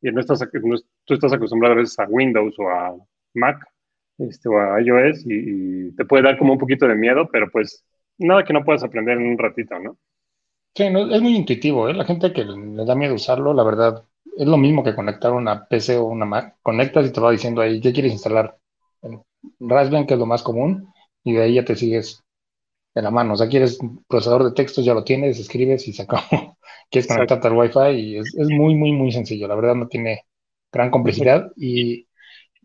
[0.00, 0.48] y no estás,
[1.04, 2.94] tú estás acostumbrado a veces a Windows o a
[3.34, 3.58] Mac,
[4.18, 7.84] este, o a iOS, y te puede dar como un poquito de miedo, pero pues
[8.18, 9.96] nada que no puedas aprender en un ratito, ¿no?
[10.74, 11.94] Sí, es muy intuitivo, ¿eh?
[11.94, 14.04] La gente que le da miedo usarlo, la verdad,
[14.36, 16.56] es lo mismo que conectar una PC o una Mac.
[16.62, 18.58] Conectas y te va diciendo ahí, ¿qué quieres instalar?
[19.60, 22.24] Raspberry, que es lo más común, y de ahí ya te sigues
[22.94, 23.34] de la mano.
[23.34, 26.22] O sea, quieres procesador de textos, ya lo tienes, escribes y se acabó.
[26.90, 29.46] quieres conectarte al Wi-Fi y es, muy, muy, muy sencillo.
[29.46, 30.24] La verdad no tiene
[30.72, 32.08] gran complejidad y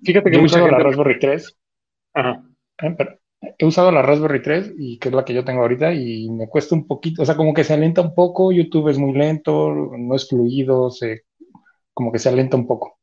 [0.04, 1.58] fíjate que he usado la Raspberry 3.
[2.14, 2.44] Ajá.
[2.82, 6.30] Eh, he usado la Raspberry 3 y que es la que yo tengo ahorita y
[6.30, 9.14] me cuesta un poquito, o sea, como que se alenta un poco, YouTube es muy
[9.14, 11.24] lento, no es fluido, se,
[11.94, 13.00] como que se alenta un poco.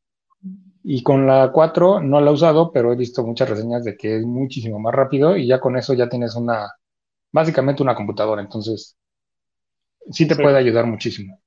[0.82, 4.18] Y con la 4 no la he usado, pero he visto muchas reseñas de que
[4.18, 6.70] es muchísimo más rápido y ya con eso ya tienes una,
[7.32, 8.96] básicamente una computadora, entonces
[10.10, 11.40] sí te puede ayudar muchísimo.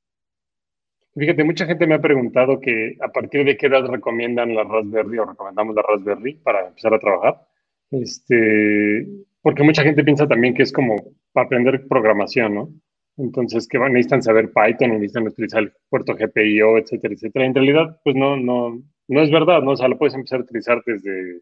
[1.15, 5.17] Fíjate, mucha gente me ha preguntado que a partir de qué edad recomiendan la Raspberry
[5.17, 7.48] o recomendamos la Raspberry para empezar a trabajar.
[7.91, 9.07] Este,
[9.41, 10.95] porque mucha gente piensa también que es como
[11.31, 12.69] para aprender programación, ¿no?
[13.17, 17.45] Entonces, que necesitan saber Python, necesitan utilizar el puerto GPIO, etcétera, etcétera.
[17.45, 19.71] En realidad, pues no, no, no es verdad, ¿no?
[19.71, 21.41] O sea, lo puedes empezar a utilizar desde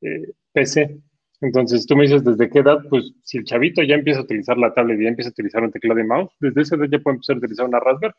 [0.00, 0.98] eh, PC.
[1.42, 2.78] Entonces, tú me dices, ¿desde qué edad?
[2.88, 5.62] Pues si el chavito ya empieza a utilizar la tablet y ya empieza a utilizar
[5.62, 8.14] un teclado y mouse, desde esa edad ya puede empezar a utilizar una Raspberry,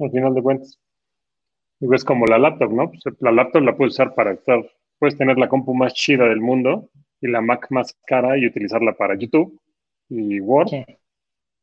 [0.00, 0.80] al final de cuentas.
[1.80, 2.90] Es como la laptop, ¿no?
[2.90, 4.60] Pues la laptop la puedes usar para estar,
[5.00, 8.94] puedes tener la compu más chida del mundo y la Mac más cara y utilizarla
[8.96, 9.60] para YouTube
[10.08, 10.70] y Word.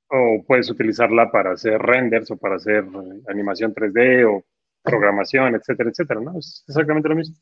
[0.09, 2.85] O puedes utilizarla para hacer renders o para hacer
[3.29, 4.43] animación 3D o
[4.83, 6.39] programación, etcétera, etcétera, ¿no?
[6.39, 7.35] Es exactamente lo mismo.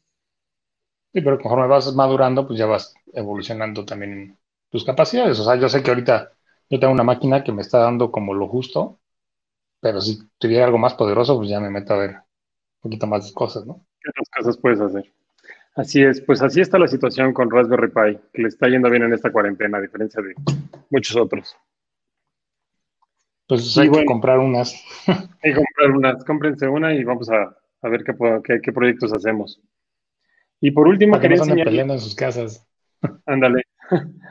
[1.14, 4.38] Sí, pero conforme vas madurando, pues ya vas evolucionando también
[4.70, 5.40] tus capacidades.
[5.40, 6.32] O sea, yo sé que ahorita
[6.70, 9.00] yo tengo una máquina que me está dando como lo justo,
[9.82, 13.28] pero si tuviera algo más poderoso, pues ya me meto a ver un poquito más
[13.28, 13.86] de cosas, ¿no?
[14.02, 15.14] ¿Qué otras cosas puedes hacer?
[15.76, 19.04] Así es, pues así está la situación con Raspberry Pi, que le está yendo bien
[19.04, 20.34] en esta cuarentena, a diferencia de
[20.90, 21.58] muchos otros.
[23.48, 24.74] Pues hay que comprar unas.
[25.44, 29.62] Hay que comprar unas, cómprense una y vamos a, ver qué, qué, proyectos hacemos.
[30.60, 31.90] Y por último, quería enseñarles...
[31.90, 32.68] en sus casas.
[33.26, 33.64] Ándale.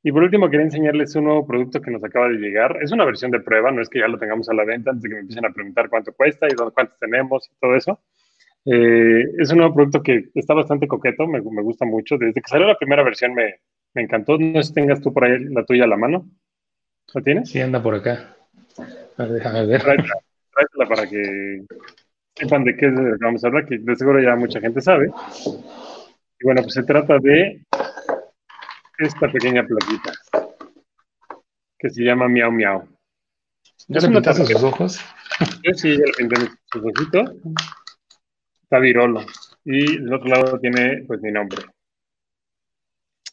[0.00, 2.78] Y por último, quería enseñarles un nuevo producto que nos acaba de llegar.
[2.80, 5.02] Es una versión de prueba, no es que ya lo tengamos a la venta antes
[5.02, 8.00] de que me empiecen a preguntar cuánto cuesta y cuántos tenemos y todo eso.
[8.70, 12.18] Eh, es un nuevo producto que está bastante coqueto, me, me, gusta mucho.
[12.18, 13.60] Desde que salió la primera versión me,
[13.94, 14.36] me encantó.
[14.38, 16.28] No sé si tengas tú por ahí la tuya a la mano.
[17.14, 17.50] ¿La tienes?
[17.50, 18.36] Sí, anda por acá.
[19.16, 19.82] A ver, déjame ver.
[19.82, 21.64] Tráetela, para que
[22.34, 24.80] sepan de qué es lo que vamos a hablar, que de seguro ya mucha gente
[24.82, 25.10] sabe.
[25.46, 27.62] Y bueno, pues se trata de
[28.98, 30.12] esta pequeña plaquita
[31.78, 32.88] que se llama Miau Miau.
[33.86, 35.00] ¿Ya le pintaste sus ojos?
[35.62, 36.36] Yo sí, ya le pinté
[36.72, 37.30] sus ojitos.
[38.68, 39.22] Está virolo.
[39.64, 41.62] Y el otro lado tiene, pues, mi nombre.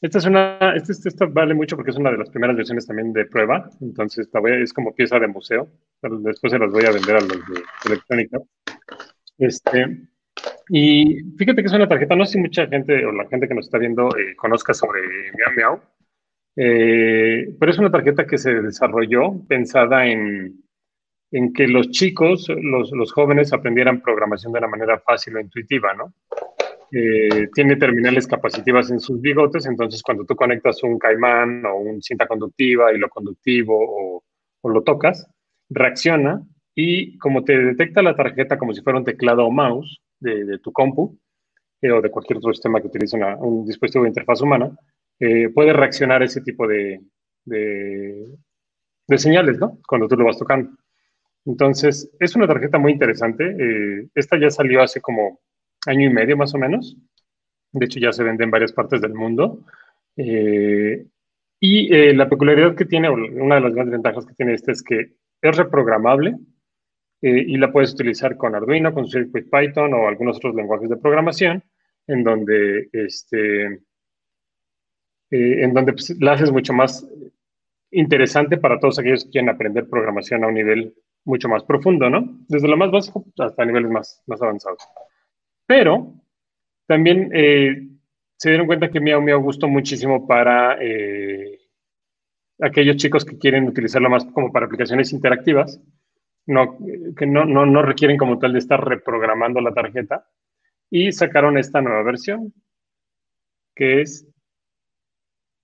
[0.01, 3.11] Esta es una, esta, esta, vale mucho porque es una de las primeras versiones también
[3.11, 5.67] de prueba, entonces esta es como pieza de museo,
[5.99, 8.39] pero después se las voy a vender a los de electrónica.
[9.37, 10.07] Este,
[10.69, 13.55] y fíjate que es una tarjeta, no sé si mucha gente o la gente que
[13.55, 15.81] nos está viendo eh, conozca sobre Miau Miau,
[16.55, 20.64] eh, pero es una tarjeta que se desarrolló pensada en,
[21.35, 25.93] en que los chicos, los, los jóvenes aprendieran programación de una manera fácil o intuitiva,
[25.93, 26.13] ¿no?
[26.93, 32.01] Eh, tiene terminales capacitivas en sus bigotes, entonces cuando tú conectas un caimán o un
[32.01, 34.23] cinta conductiva, y lo conductivo o,
[34.69, 35.27] lo tocas,
[35.69, 36.41] reacciona
[36.73, 40.71] y como te detecta la tarjeta como si fuera un teclado o mouse de, tu
[40.71, 41.19] compu
[41.81, 44.71] eh, o de cualquier otro sistema que utilice un dispositivo de interfaz humana,
[45.19, 47.01] eh, puede reaccionar ese tipo de,
[47.43, 48.37] de,
[49.05, 49.79] de, señales, ¿no?
[49.85, 50.71] Cuando tú lo vas tocando.
[51.45, 54.09] Entonces, es una tarjeta muy interesante.
[54.15, 55.39] esta ya salió hace como
[55.85, 56.97] año y medio más o menos.
[57.71, 59.63] De hecho, ya se vende en varias partes del mundo.
[60.17, 61.05] Eh,
[61.59, 64.83] y eh, la peculiaridad que tiene, una de las grandes ventajas que tiene este es
[64.83, 66.37] que es reprogramable
[67.21, 70.97] eh, y la puedes utilizar con Arduino, con Circuit Python o algunos otros lenguajes de
[70.97, 71.63] programación,
[72.07, 73.81] en donde, este,
[75.31, 77.07] en donde pues, la haces mucho más
[77.91, 80.93] interesante para todos aquellos que quieren aprender programación a un nivel
[81.25, 82.39] mucho más profundo, ¿no?
[82.47, 84.87] Desde lo más básico hasta niveles más, más avanzados.
[85.65, 86.13] Pero
[86.87, 87.87] también eh,
[88.37, 91.59] se dieron cuenta que Miau Miau gustó muchísimo para eh,
[92.61, 95.81] aquellos chicos que quieren utilizarlo más como para aplicaciones interactivas,
[96.45, 96.77] no,
[97.17, 100.27] que no, no, no requieren como tal de estar reprogramando la tarjeta,
[100.91, 102.53] y sacaron esta nueva versión,
[103.75, 104.27] que es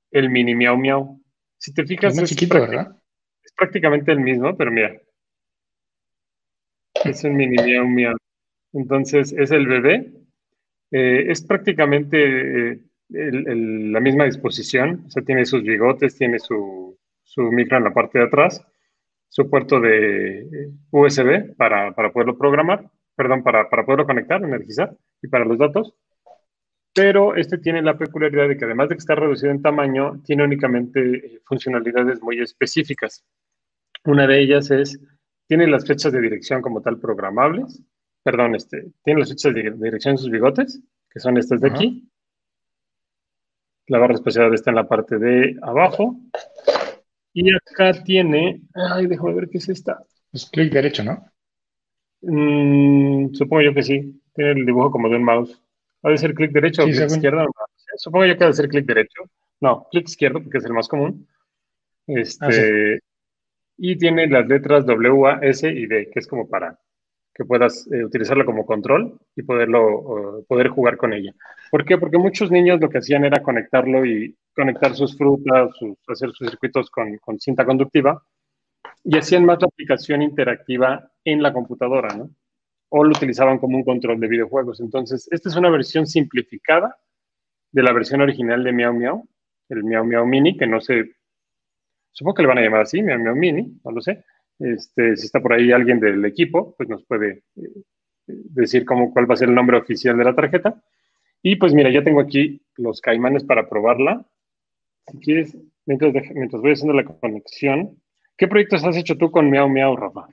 [0.10, 1.22] el mini Miau Miau.
[1.58, 2.98] Si te fijas, es, chiquito, ¿verdad?
[3.44, 5.00] es prácticamente el mismo, pero mira,
[7.06, 8.16] es un mini Miau Miau.
[8.74, 10.12] Entonces, es el bebé.
[10.92, 12.80] Eh, es prácticamente eh,
[13.10, 15.04] la misma disposición.
[15.08, 16.98] O sea, tiene sus bigotes, tiene su,
[17.38, 18.66] micro en la parte de atrás,
[19.30, 25.28] su puerto de eh, USB para, poderlo programar, perdón, para, para poderlo conectar, energizar y
[25.28, 25.94] para los datos.
[26.94, 30.44] Pero este tiene la peculiaridad de que además de que está reducido en tamaño, tiene
[30.44, 33.24] únicamente funcionalidades muy específicas.
[34.04, 35.00] Una de ellas es
[35.52, 37.84] tiene las fechas de dirección como tal programables,
[38.24, 42.10] perdón, este, tiene las fechas de dirección en sus bigotes, que son estas de aquí.
[43.88, 46.16] La barra espacial está en la parte de abajo.
[47.34, 50.02] Y acá tiene, ay, déjame ver qué es esta.
[50.32, 51.22] Es clic derecho, ¿no?
[52.22, 54.22] Mm, supongo yo que sí.
[54.34, 55.62] Tiene el dibujo como de un mouse.
[56.04, 57.46] Ha de ser clic derecho o clic izquierdo.
[57.98, 59.24] Supongo yo que ha de ser clic derecho.
[59.60, 61.28] No, clic izquierdo porque es el más común.
[62.08, 63.11] Este, ah,
[63.84, 66.78] Y tiene las letras W, A, S y D, que es como para
[67.34, 71.34] que puedas eh, utilizarlo como control y poderlo, poder jugar con ella.
[71.72, 71.98] ¿Por qué?
[71.98, 75.72] Porque muchos niños lo que hacían era conectarlo y conectar sus frutas,
[76.08, 78.24] hacer sus circuitos con, cinta conductiva
[79.04, 82.30] y hacían más la aplicación interactiva en la computadora, ¿no?
[82.90, 84.80] O lo utilizaban como un control de videojuegos.
[84.80, 87.00] Entonces, esta es una versión simplificada
[87.72, 89.28] de la versión original de Miau Miau,
[89.70, 91.16] el Miau Miau Mini, que no sé,
[92.12, 94.24] supongo que le van a llamar así, Miau Miau Mini, no lo sé.
[94.60, 97.84] Este, si está por ahí alguien del equipo, pues nos puede eh,
[98.28, 100.82] decir cómo, cuál va a ser el nombre oficial de la tarjeta.
[101.42, 104.26] Y pues mira, ya tengo aquí los caimanes para probarla.
[105.08, 108.00] Si quieres, mientras, mientras voy haciendo la conexión,
[108.38, 110.28] ¿qué proyectos has hecho tú con Miau Miau, Rafa?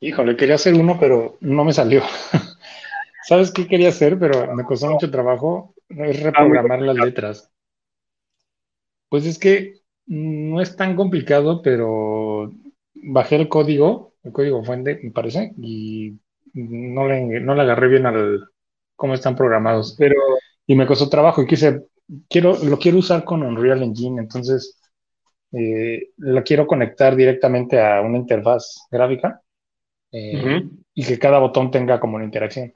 [0.00, 2.02] Híjole, quería hacer uno, pero no me salió.
[3.22, 4.18] ¿Sabes qué quería hacer?
[4.18, 5.74] Pero me costó mucho trabajo.
[5.88, 7.52] Es reprogramar las letras.
[9.08, 9.79] Pues es que
[10.10, 12.52] no es tan complicado, pero
[12.94, 16.18] bajé el código, el código fuente, me parece, y
[16.52, 18.48] no le, no le agarré bien al
[18.96, 19.94] cómo están programados.
[19.96, 20.16] Pero,
[20.66, 21.84] y me costó trabajo y quise,
[22.28, 24.80] quiero, lo quiero usar con Unreal Engine, entonces
[25.52, 29.40] eh, lo quiero conectar directamente a una interfaz gráfica
[30.10, 32.74] eh, y que cada botón tenga como una interacción.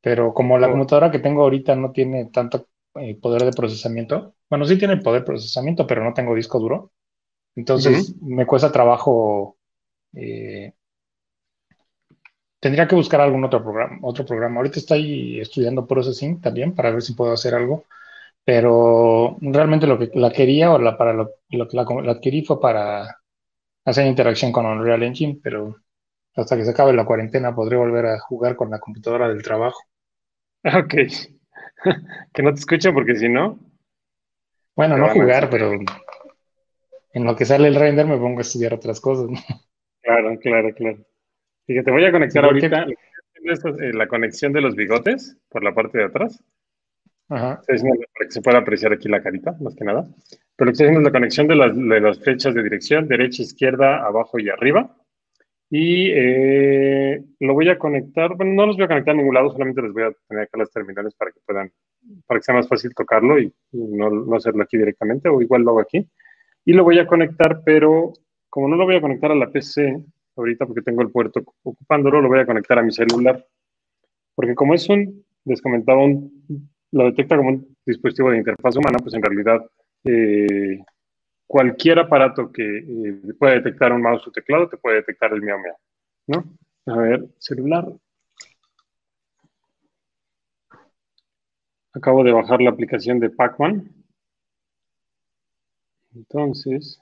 [0.00, 0.70] Pero como la oh.
[0.70, 2.68] computadora que tengo ahorita no tiene tanto
[3.00, 6.92] eh, poder de procesamiento, bueno, sí tiene poder de procesamiento, pero no tengo disco duro.
[7.54, 9.56] Entonces me cuesta trabajo
[10.14, 10.72] eh,
[12.60, 14.56] tendría que buscar algún otro programa, otro programa.
[14.56, 17.84] Ahorita estoy estudiando Processing también para ver si puedo hacer algo,
[18.44, 23.20] pero realmente lo que la quería o la para lo, que la, adquirí fue para
[23.84, 25.76] hacer interacción con Unreal Engine, pero
[26.34, 29.80] hasta que se acabe la cuarentena podré volver a jugar con la computadora del trabajo.
[30.64, 30.94] Ok.
[32.32, 33.58] que no te escuchen porque si no.
[34.74, 35.72] Bueno, no jugar, pero
[37.12, 39.28] en lo que sale el render me pongo a estudiar otras cosas.
[40.02, 40.98] Claro, claro, claro.
[41.66, 46.04] Fíjate, voy a conectar ahorita eh, la conexión de los bigotes por la parte de
[46.04, 46.44] atrás.
[47.28, 47.60] Ajá.
[47.66, 47.78] Para
[48.20, 50.06] que se pueda apreciar aquí la carita, más que nada.
[50.56, 53.08] Pero lo que estoy haciendo es la conexión de las, de las flechas de dirección,
[53.08, 54.96] derecha, izquierda, abajo y arriba.
[55.68, 59.50] Y eh, lo voy a conectar, bueno, no los voy a conectar a ningún lado,
[59.50, 61.72] solamente les voy a tener acá las terminales para que puedan,
[62.26, 65.70] para que sea más fácil tocarlo y, no, no, hacerlo aquí directamente, o igual lo
[65.70, 66.08] hago aquí.
[66.64, 68.12] Y lo voy a conectar, pero
[68.48, 70.04] como no lo voy a conectar a la PC
[70.36, 73.44] ahorita porque tengo el puerto ocupándolo, lo voy a conectar a mi celular.
[74.34, 78.98] Porque como es un, les comentaba, un, lo detecta como un dispositivo de interfaz humana,
[78.98, 79.64] pues en realidad
[80.04, 80.78] eh,
[81.46, 85.58] cualquier aparato que eh, pueda detectar un mouse o teclado te puede detectar el miau
[85.58, 85.76] miau,
[86.28, 86.44] ¿no?
[86.92, 87.86] A ver, celular.
[91.94, 93.92] Acabo de bajar la aplicación de Pacman.
[96.16, 96.98] Entonces,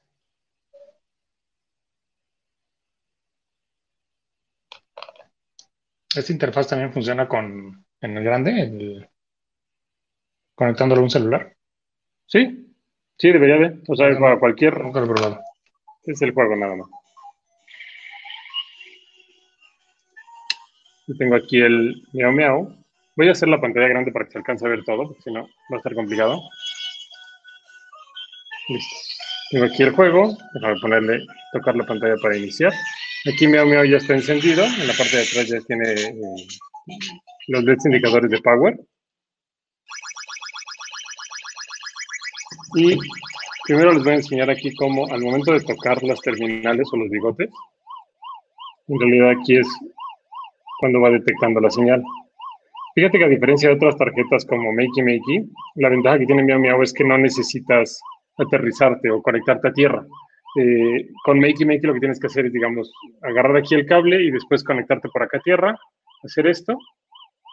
[6.17, 9.11] ¿Esta interfaz también funciona con en el grande,
[10.55, 11.57] conectándolo a un celular?
[12.27, 12.64] Sí,
[13.19, 13.81] sí, debería de.
[13.89, 14.75] O sea, para cualquier.
[16.07, 16.89] Es el juego nada más.
[21.19, 22.77] Tengo aquí el miau miau.
[23.17, 25.33] Voy a hacer la pantalla grande para que se alcance a ver todo, porque si
[25.33, 26.41] no va a estar complicado.
[28.69, 28.97] Listo.
[29.51, 30.37] Tengo aquí el juego.
[30.55, 32.73] Déjame ponerle, tocar la pantalla para iniciar.
[33.33, 34.65] Aquí mi Miau ya está encendido.
[34.65, 36.15] En la parte de atrás ya tiene eh,
[37.49, 38.77] los LEDs indicadores de power.
[42.77, 42.99] Y
[43.67, 47.09] primero les voy a enseñar aquí cómo al momento de tocar las terminales o los
[47.09, 47.51] bigotes,
[48.89, 49.69] en realidad aquí es
[50.81, 52.03] cuando va detectando la señal.
[52.95, 56.61] Fíjate que a diferencia de otras tarjetas como Makey Makey, la ventaja que tiene Miau
[56.61, 58.01] Miau es que no necesitas
[58.39, 60.07] aterrizarte o conectarte a tierra.
[60.61, 64.23] Eh, con Makey Makey lo que tienes que hacer es, digamos, agarrar aquí el cable
[64.23, 65.77] y después conectarte por acá a tierra,
[66.23, 66.77] hacer esto,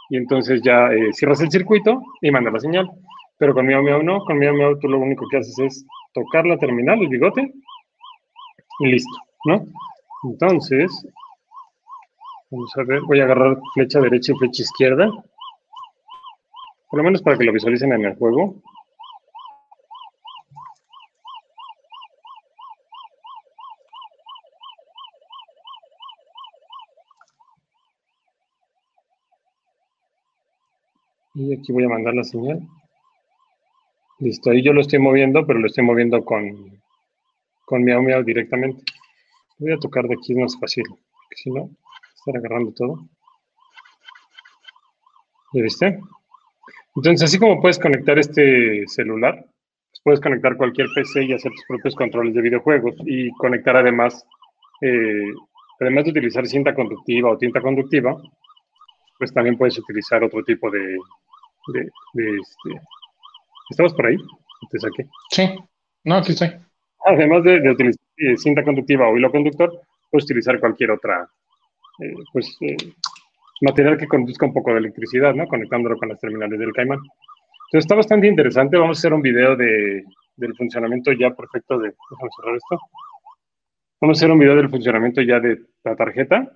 [0.10, 2.90] y entonces ya eh, cierras el circuito y manda la señal.
[3.42, 6.46] Pero con Miau Miau no, con Miau Miau tú lo único que haces es tocar
[6.46, 7.52] la terminal, el bigote,
[8.82, 9.66] y listo, ¿no?
[10.26, 10.92] Entonces,
[12.52, 15.10] vamos a ver, voy a agarrar flecha derecha y flecha izquierda,
[16.92, 18.62] por lo menos para que lo visualicen en el juego.
[31.34, 32.62] Y aquí voy a mandar la señal.
[34.22, 36.80] Listo, ahí yo lo estoy moviendo, pero lo estoy moviendo con,
[37.66, 38.84] con Miau directamente.
[39.58, 41.72] Voy a tocar de aquí, es más fácil, porque si no,
[42.16, 43.00] estar agarrando todo.
[45.54, 46.00] ¿Ya viste?
[46.96, 49.44] Entonces, así como puedes conectar este celular,
[49.90, 54.24] pues puedes conectar cualquier PC y hacer tus propios controles de videojuegos y conectar además,
[54.82, 55.34] eh,
[55.80, 58.16] además de utilizar cinta conductiva o tinta conductiva,
[59.18, 60.96] pues también puedes utilizar otro tipo de,
[61.74, 63.01] de, este...
[63.72, 64.18] ¿Estabas por ahí?
[64.70, 65.06] Te saqué.
[65.32, 65.50] Sí,
[66.04, 66.50] no, aquí estoy.
[67.06, 69.72] Además de, utilizar eh, cinta conductiva o hilo conductor,
[70.12, 71.28] puedes utilizar cualquier otra,
[72.00, 72.58] eh, pues,
[73.62, 75.48] material que conduzca un poco de electricidad, ¿no?
[75.48, 77.00] Conectándolo con las terminales del Caimán.
[77.00, 78.78] Entonces está bastante interesante.
[78.78, 80.04] Vamos a hacer un video de,
[80.36, 81.88] del funcionamiento ya perfecto de...
[81.88, 82.78] Déjame cerrar esto.
[84.02, 86.52] Vamos a hacer un video del funcionamiento ya de la tarjeta.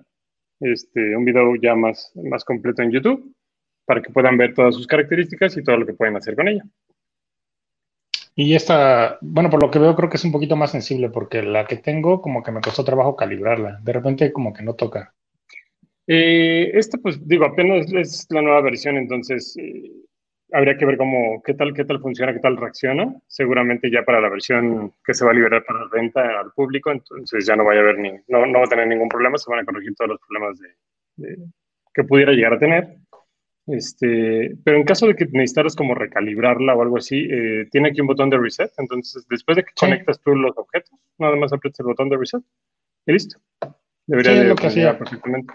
[0.60, 3.34] Este, un video ya más, más completo en YouTube
[3.86, 6.64] para que puedan ver todas sus características y todo lo que pueden hacer con ella.
[8.38, 11.42] Y esta, bueno, por lo que veo creo que es un poquito más sensible porque
[11.42, 13.80] la que tengo como que me costó trabajo calibrarla.
[13.82, 15.14] De repente como que no toca.
[16.06, 19.90] Eh, esta, pues digo, apenas es la nueva versión, entonces eh,
[20.52, 23.16] habría que ver cómo, qué tal, qué tal funciona, qué tal reacciona.
[23.26, 27.46] Seguramente ya para la versión que se va a liberar para venta al público, entonces
[27.46, 29.60] ya no vaya a haber ni, no, no va a tener ningún problema, se van
[29.60, 30.58] a corregir todos los problemas
[31.16, 31.38] de,
[31.94, 32.98] que pudiera llegar a tener.
[33.66, 38.00] Este, pero en caso de que necesitaras como recalibrarla o algo así, eh, tiene aquí
[38.00, 38.70] un botón de reset.
[38.78, 42.42] Entonces, después de que conectas tú los objetos, nada más aprietas el botón de reset
[43.06, 43.40] y listo.
[44.06, 45.52] Debería de lo que hacía perfectamente.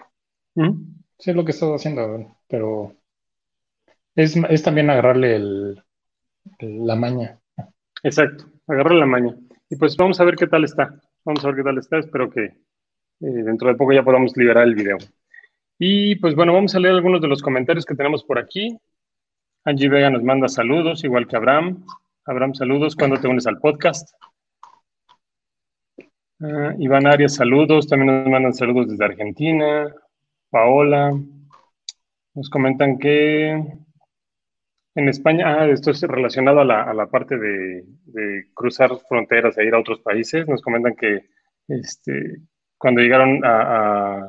[1.18, 2.94] Sí, es lo que estado haciendo, pero
[4.14, 5.82] es, es también agarrarle el,
[6.58, 7.38] la maña.
[8.02, 9.34] Exacto, agarrarle la maña.
[9.70, 10.94] Y pues vamos a ver qué tal está.
[11.24, 11.98] Vamos a ver qué tal está.
[11.98, 12.54] Espero que eh,
[13.20, 14.98] dentro de poco ya podamos liberar el video.
[15.84, 18.78] Y pues bueno, vamos a leer algunos de los comentarios que tenemos por aquí.
[19.64, 21.84] Angie Vega nos manda saludos, igual que Abraham.
[22.24, 22.94] Abraham, saludos.
[22.94, 24.08] ¿Cuándo te unes al podcast?
[26.38, 27.88] Uh, Iván Arias, saludos.
[27.88, 29.92] También nos mandan saludos desde Argentina.
[30.50, 31.18] Paola.
[32.34, 39.58] Nos comentan que en España, ah, esto es relacionado a la, parte de, cruzar fronteras
[39.58, 40.46] e ir a otros países.
[40.46, 41.28] Nos comentan que
[41.66, 42.36] este,
[42.78, 44.28] cuando llegaron a,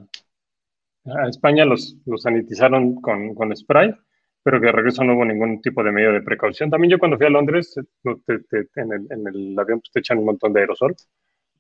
[1.28, 3.94] España los, los sanitizaron con, spray,
[4.42, 6.70] pero que de regreso no hubo ningún tipo de medio de precaución.
[6.70, 10.62] También yo cuando fui a Londres, en, el, avión pues, te echan un montón de
[10.62, 10.96] aerosol.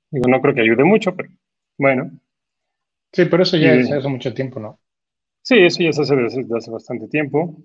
[0.09, 1.29] Digo, no creo que ayude mucho, pero
[1.77, 2.11] bueno,
[3.13, 4.79] Sí, pero eso ya es hace mucho tiempo, ¿no?
[5.43, 7.55] Sí, eso ya se hace desde hace bastante tiempo.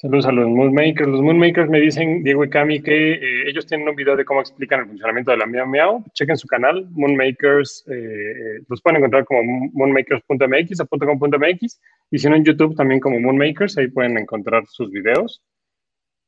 [0.00, 1.08] Saludos a los Moonmakers.
[1.08, 4.38] Los Moonmakers me dicen, Diego y Cami, que eh, ellos tienen un video de cómo
[4.40, 6.04] explican el funcionamiento de la Miao Miao.
[6.14, 7.84] Chequen su canal, Moonmakers.
[7.88, 9.42] Eh, eh, los pueden encontrar como
[9.72, 11.80] moonmakers.mx o .com.mx.
[12.12, 13.76] Y si no, en YouTube también como Moonmakers.
[13.78, 15.42] Ahí pueden encontrar sus videos.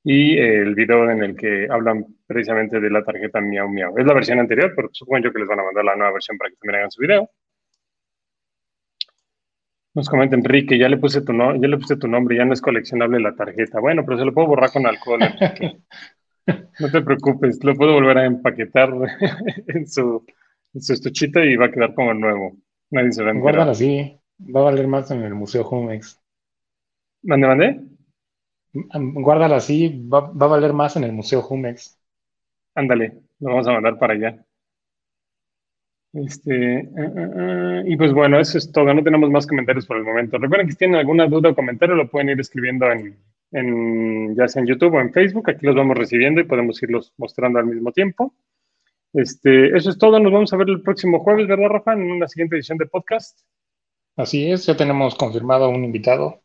[0.02, 3.96] Y el video en el que hablan precisamente de la tarjeta Miao Miao.
[3.96, 6.36] Es la versión anterior, pero supongo yo que les van a mandar la nueva versión
[6.38, 7.30] para que también hagan su video.
[9.94, 12.52] Nos comenta Enrique, ya le puse tu no, ya le puse tu nombre, ya no
[12.52, 13.80] es coleccionable la tarjeta.
[13.80, 15.20] Bueno, pero se lo puedo borrar con alcohol,
[16.80, 18.90] No te preocupes, lo puedo volver a empaquetar
[19.66, 20.24] en su,
[20.74, 22.56] en su estuchita y va a quedar como nuevo.
[22.90, 26.20] Nadie se va a Guárdalo así, va a valer más en el Museo Jumex.
[27.22, 27.80] ¿Mande, mande?
[28.72, 31.98] Guárdalo así, va, va, a valer más en el Museo Jumex.
[32.74, 34.44] Ándale, lo vamos a mandar para allá.
[36.12, 38.92] Este, eh, eh, eh, y pues bueno, eso es todo.
[38.92, 40.38] No tenemos más comentarios por el momento.
[40.38, 43.16] Recuerden que si tienen alguna duda o comentario, lo pueden ir escribiendo en,
[43.52, 45.48] en, ya sea en YouTube o en Facebook.
[45.48, 48.34] Aquí los vamos recibiendo y podemos irlos mostrando al mismo tiempo.
[49.12, 50.18] Este, eso es todo.
[50.18, 51.92] Nos vamos a ver el próximo jueves, ¿verdad, Rafa?
[51.92, 53.40] En una siguiente edición de podcast.
[54.16, 56.42] Así es, ya tenemos confirmado un invitado.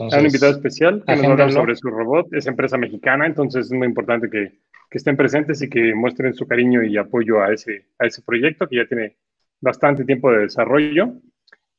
[0.00, 2.32] Un invitado especial que nos va a hablar sobre su robot.
[2.32, 4.52] Es empresa mexicana, entonces es muy importante que
[4.90, 8.66] que estén presentes y que muestren su cariño y apoyo a ese, a ese proyecto
[8.66, 9.16] que ya tiene
[9.60, 11.14] bastante tiempo de desarrollo.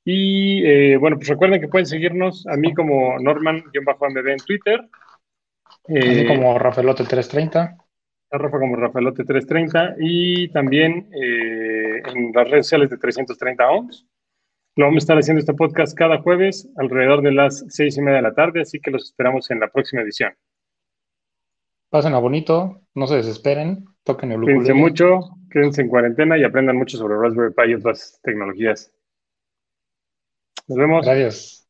[0.06, 4.88] Y eh, bueno, pues recuerden que pueden seguirnos a mí como Norman-MB en Twitter.
[5.88, 7.78] mí como Rafaelote330.
[8.34, 14.08] A Rafa como Rafaelote330 y también eh, en las redes sociales de 330 ONS.
[14.78, 18.18] Lo vamos a estar haciendo este podcast cada jueves alrededor de las seis y media
[18.18, 20.34] de la tarde, así que los esperamos en la próxima edición.
[21.90, 25.20] Pasen a bonito, no se desesperen, toquen el Cuídense mucho,
[25.50, 28.94] quédense en cuarentena y aprendan mucho sobre Raspberry Pi y otras tecnologías.
[30.70, 31.06] Nos vemos.
[31.06, 31.61] Gracias.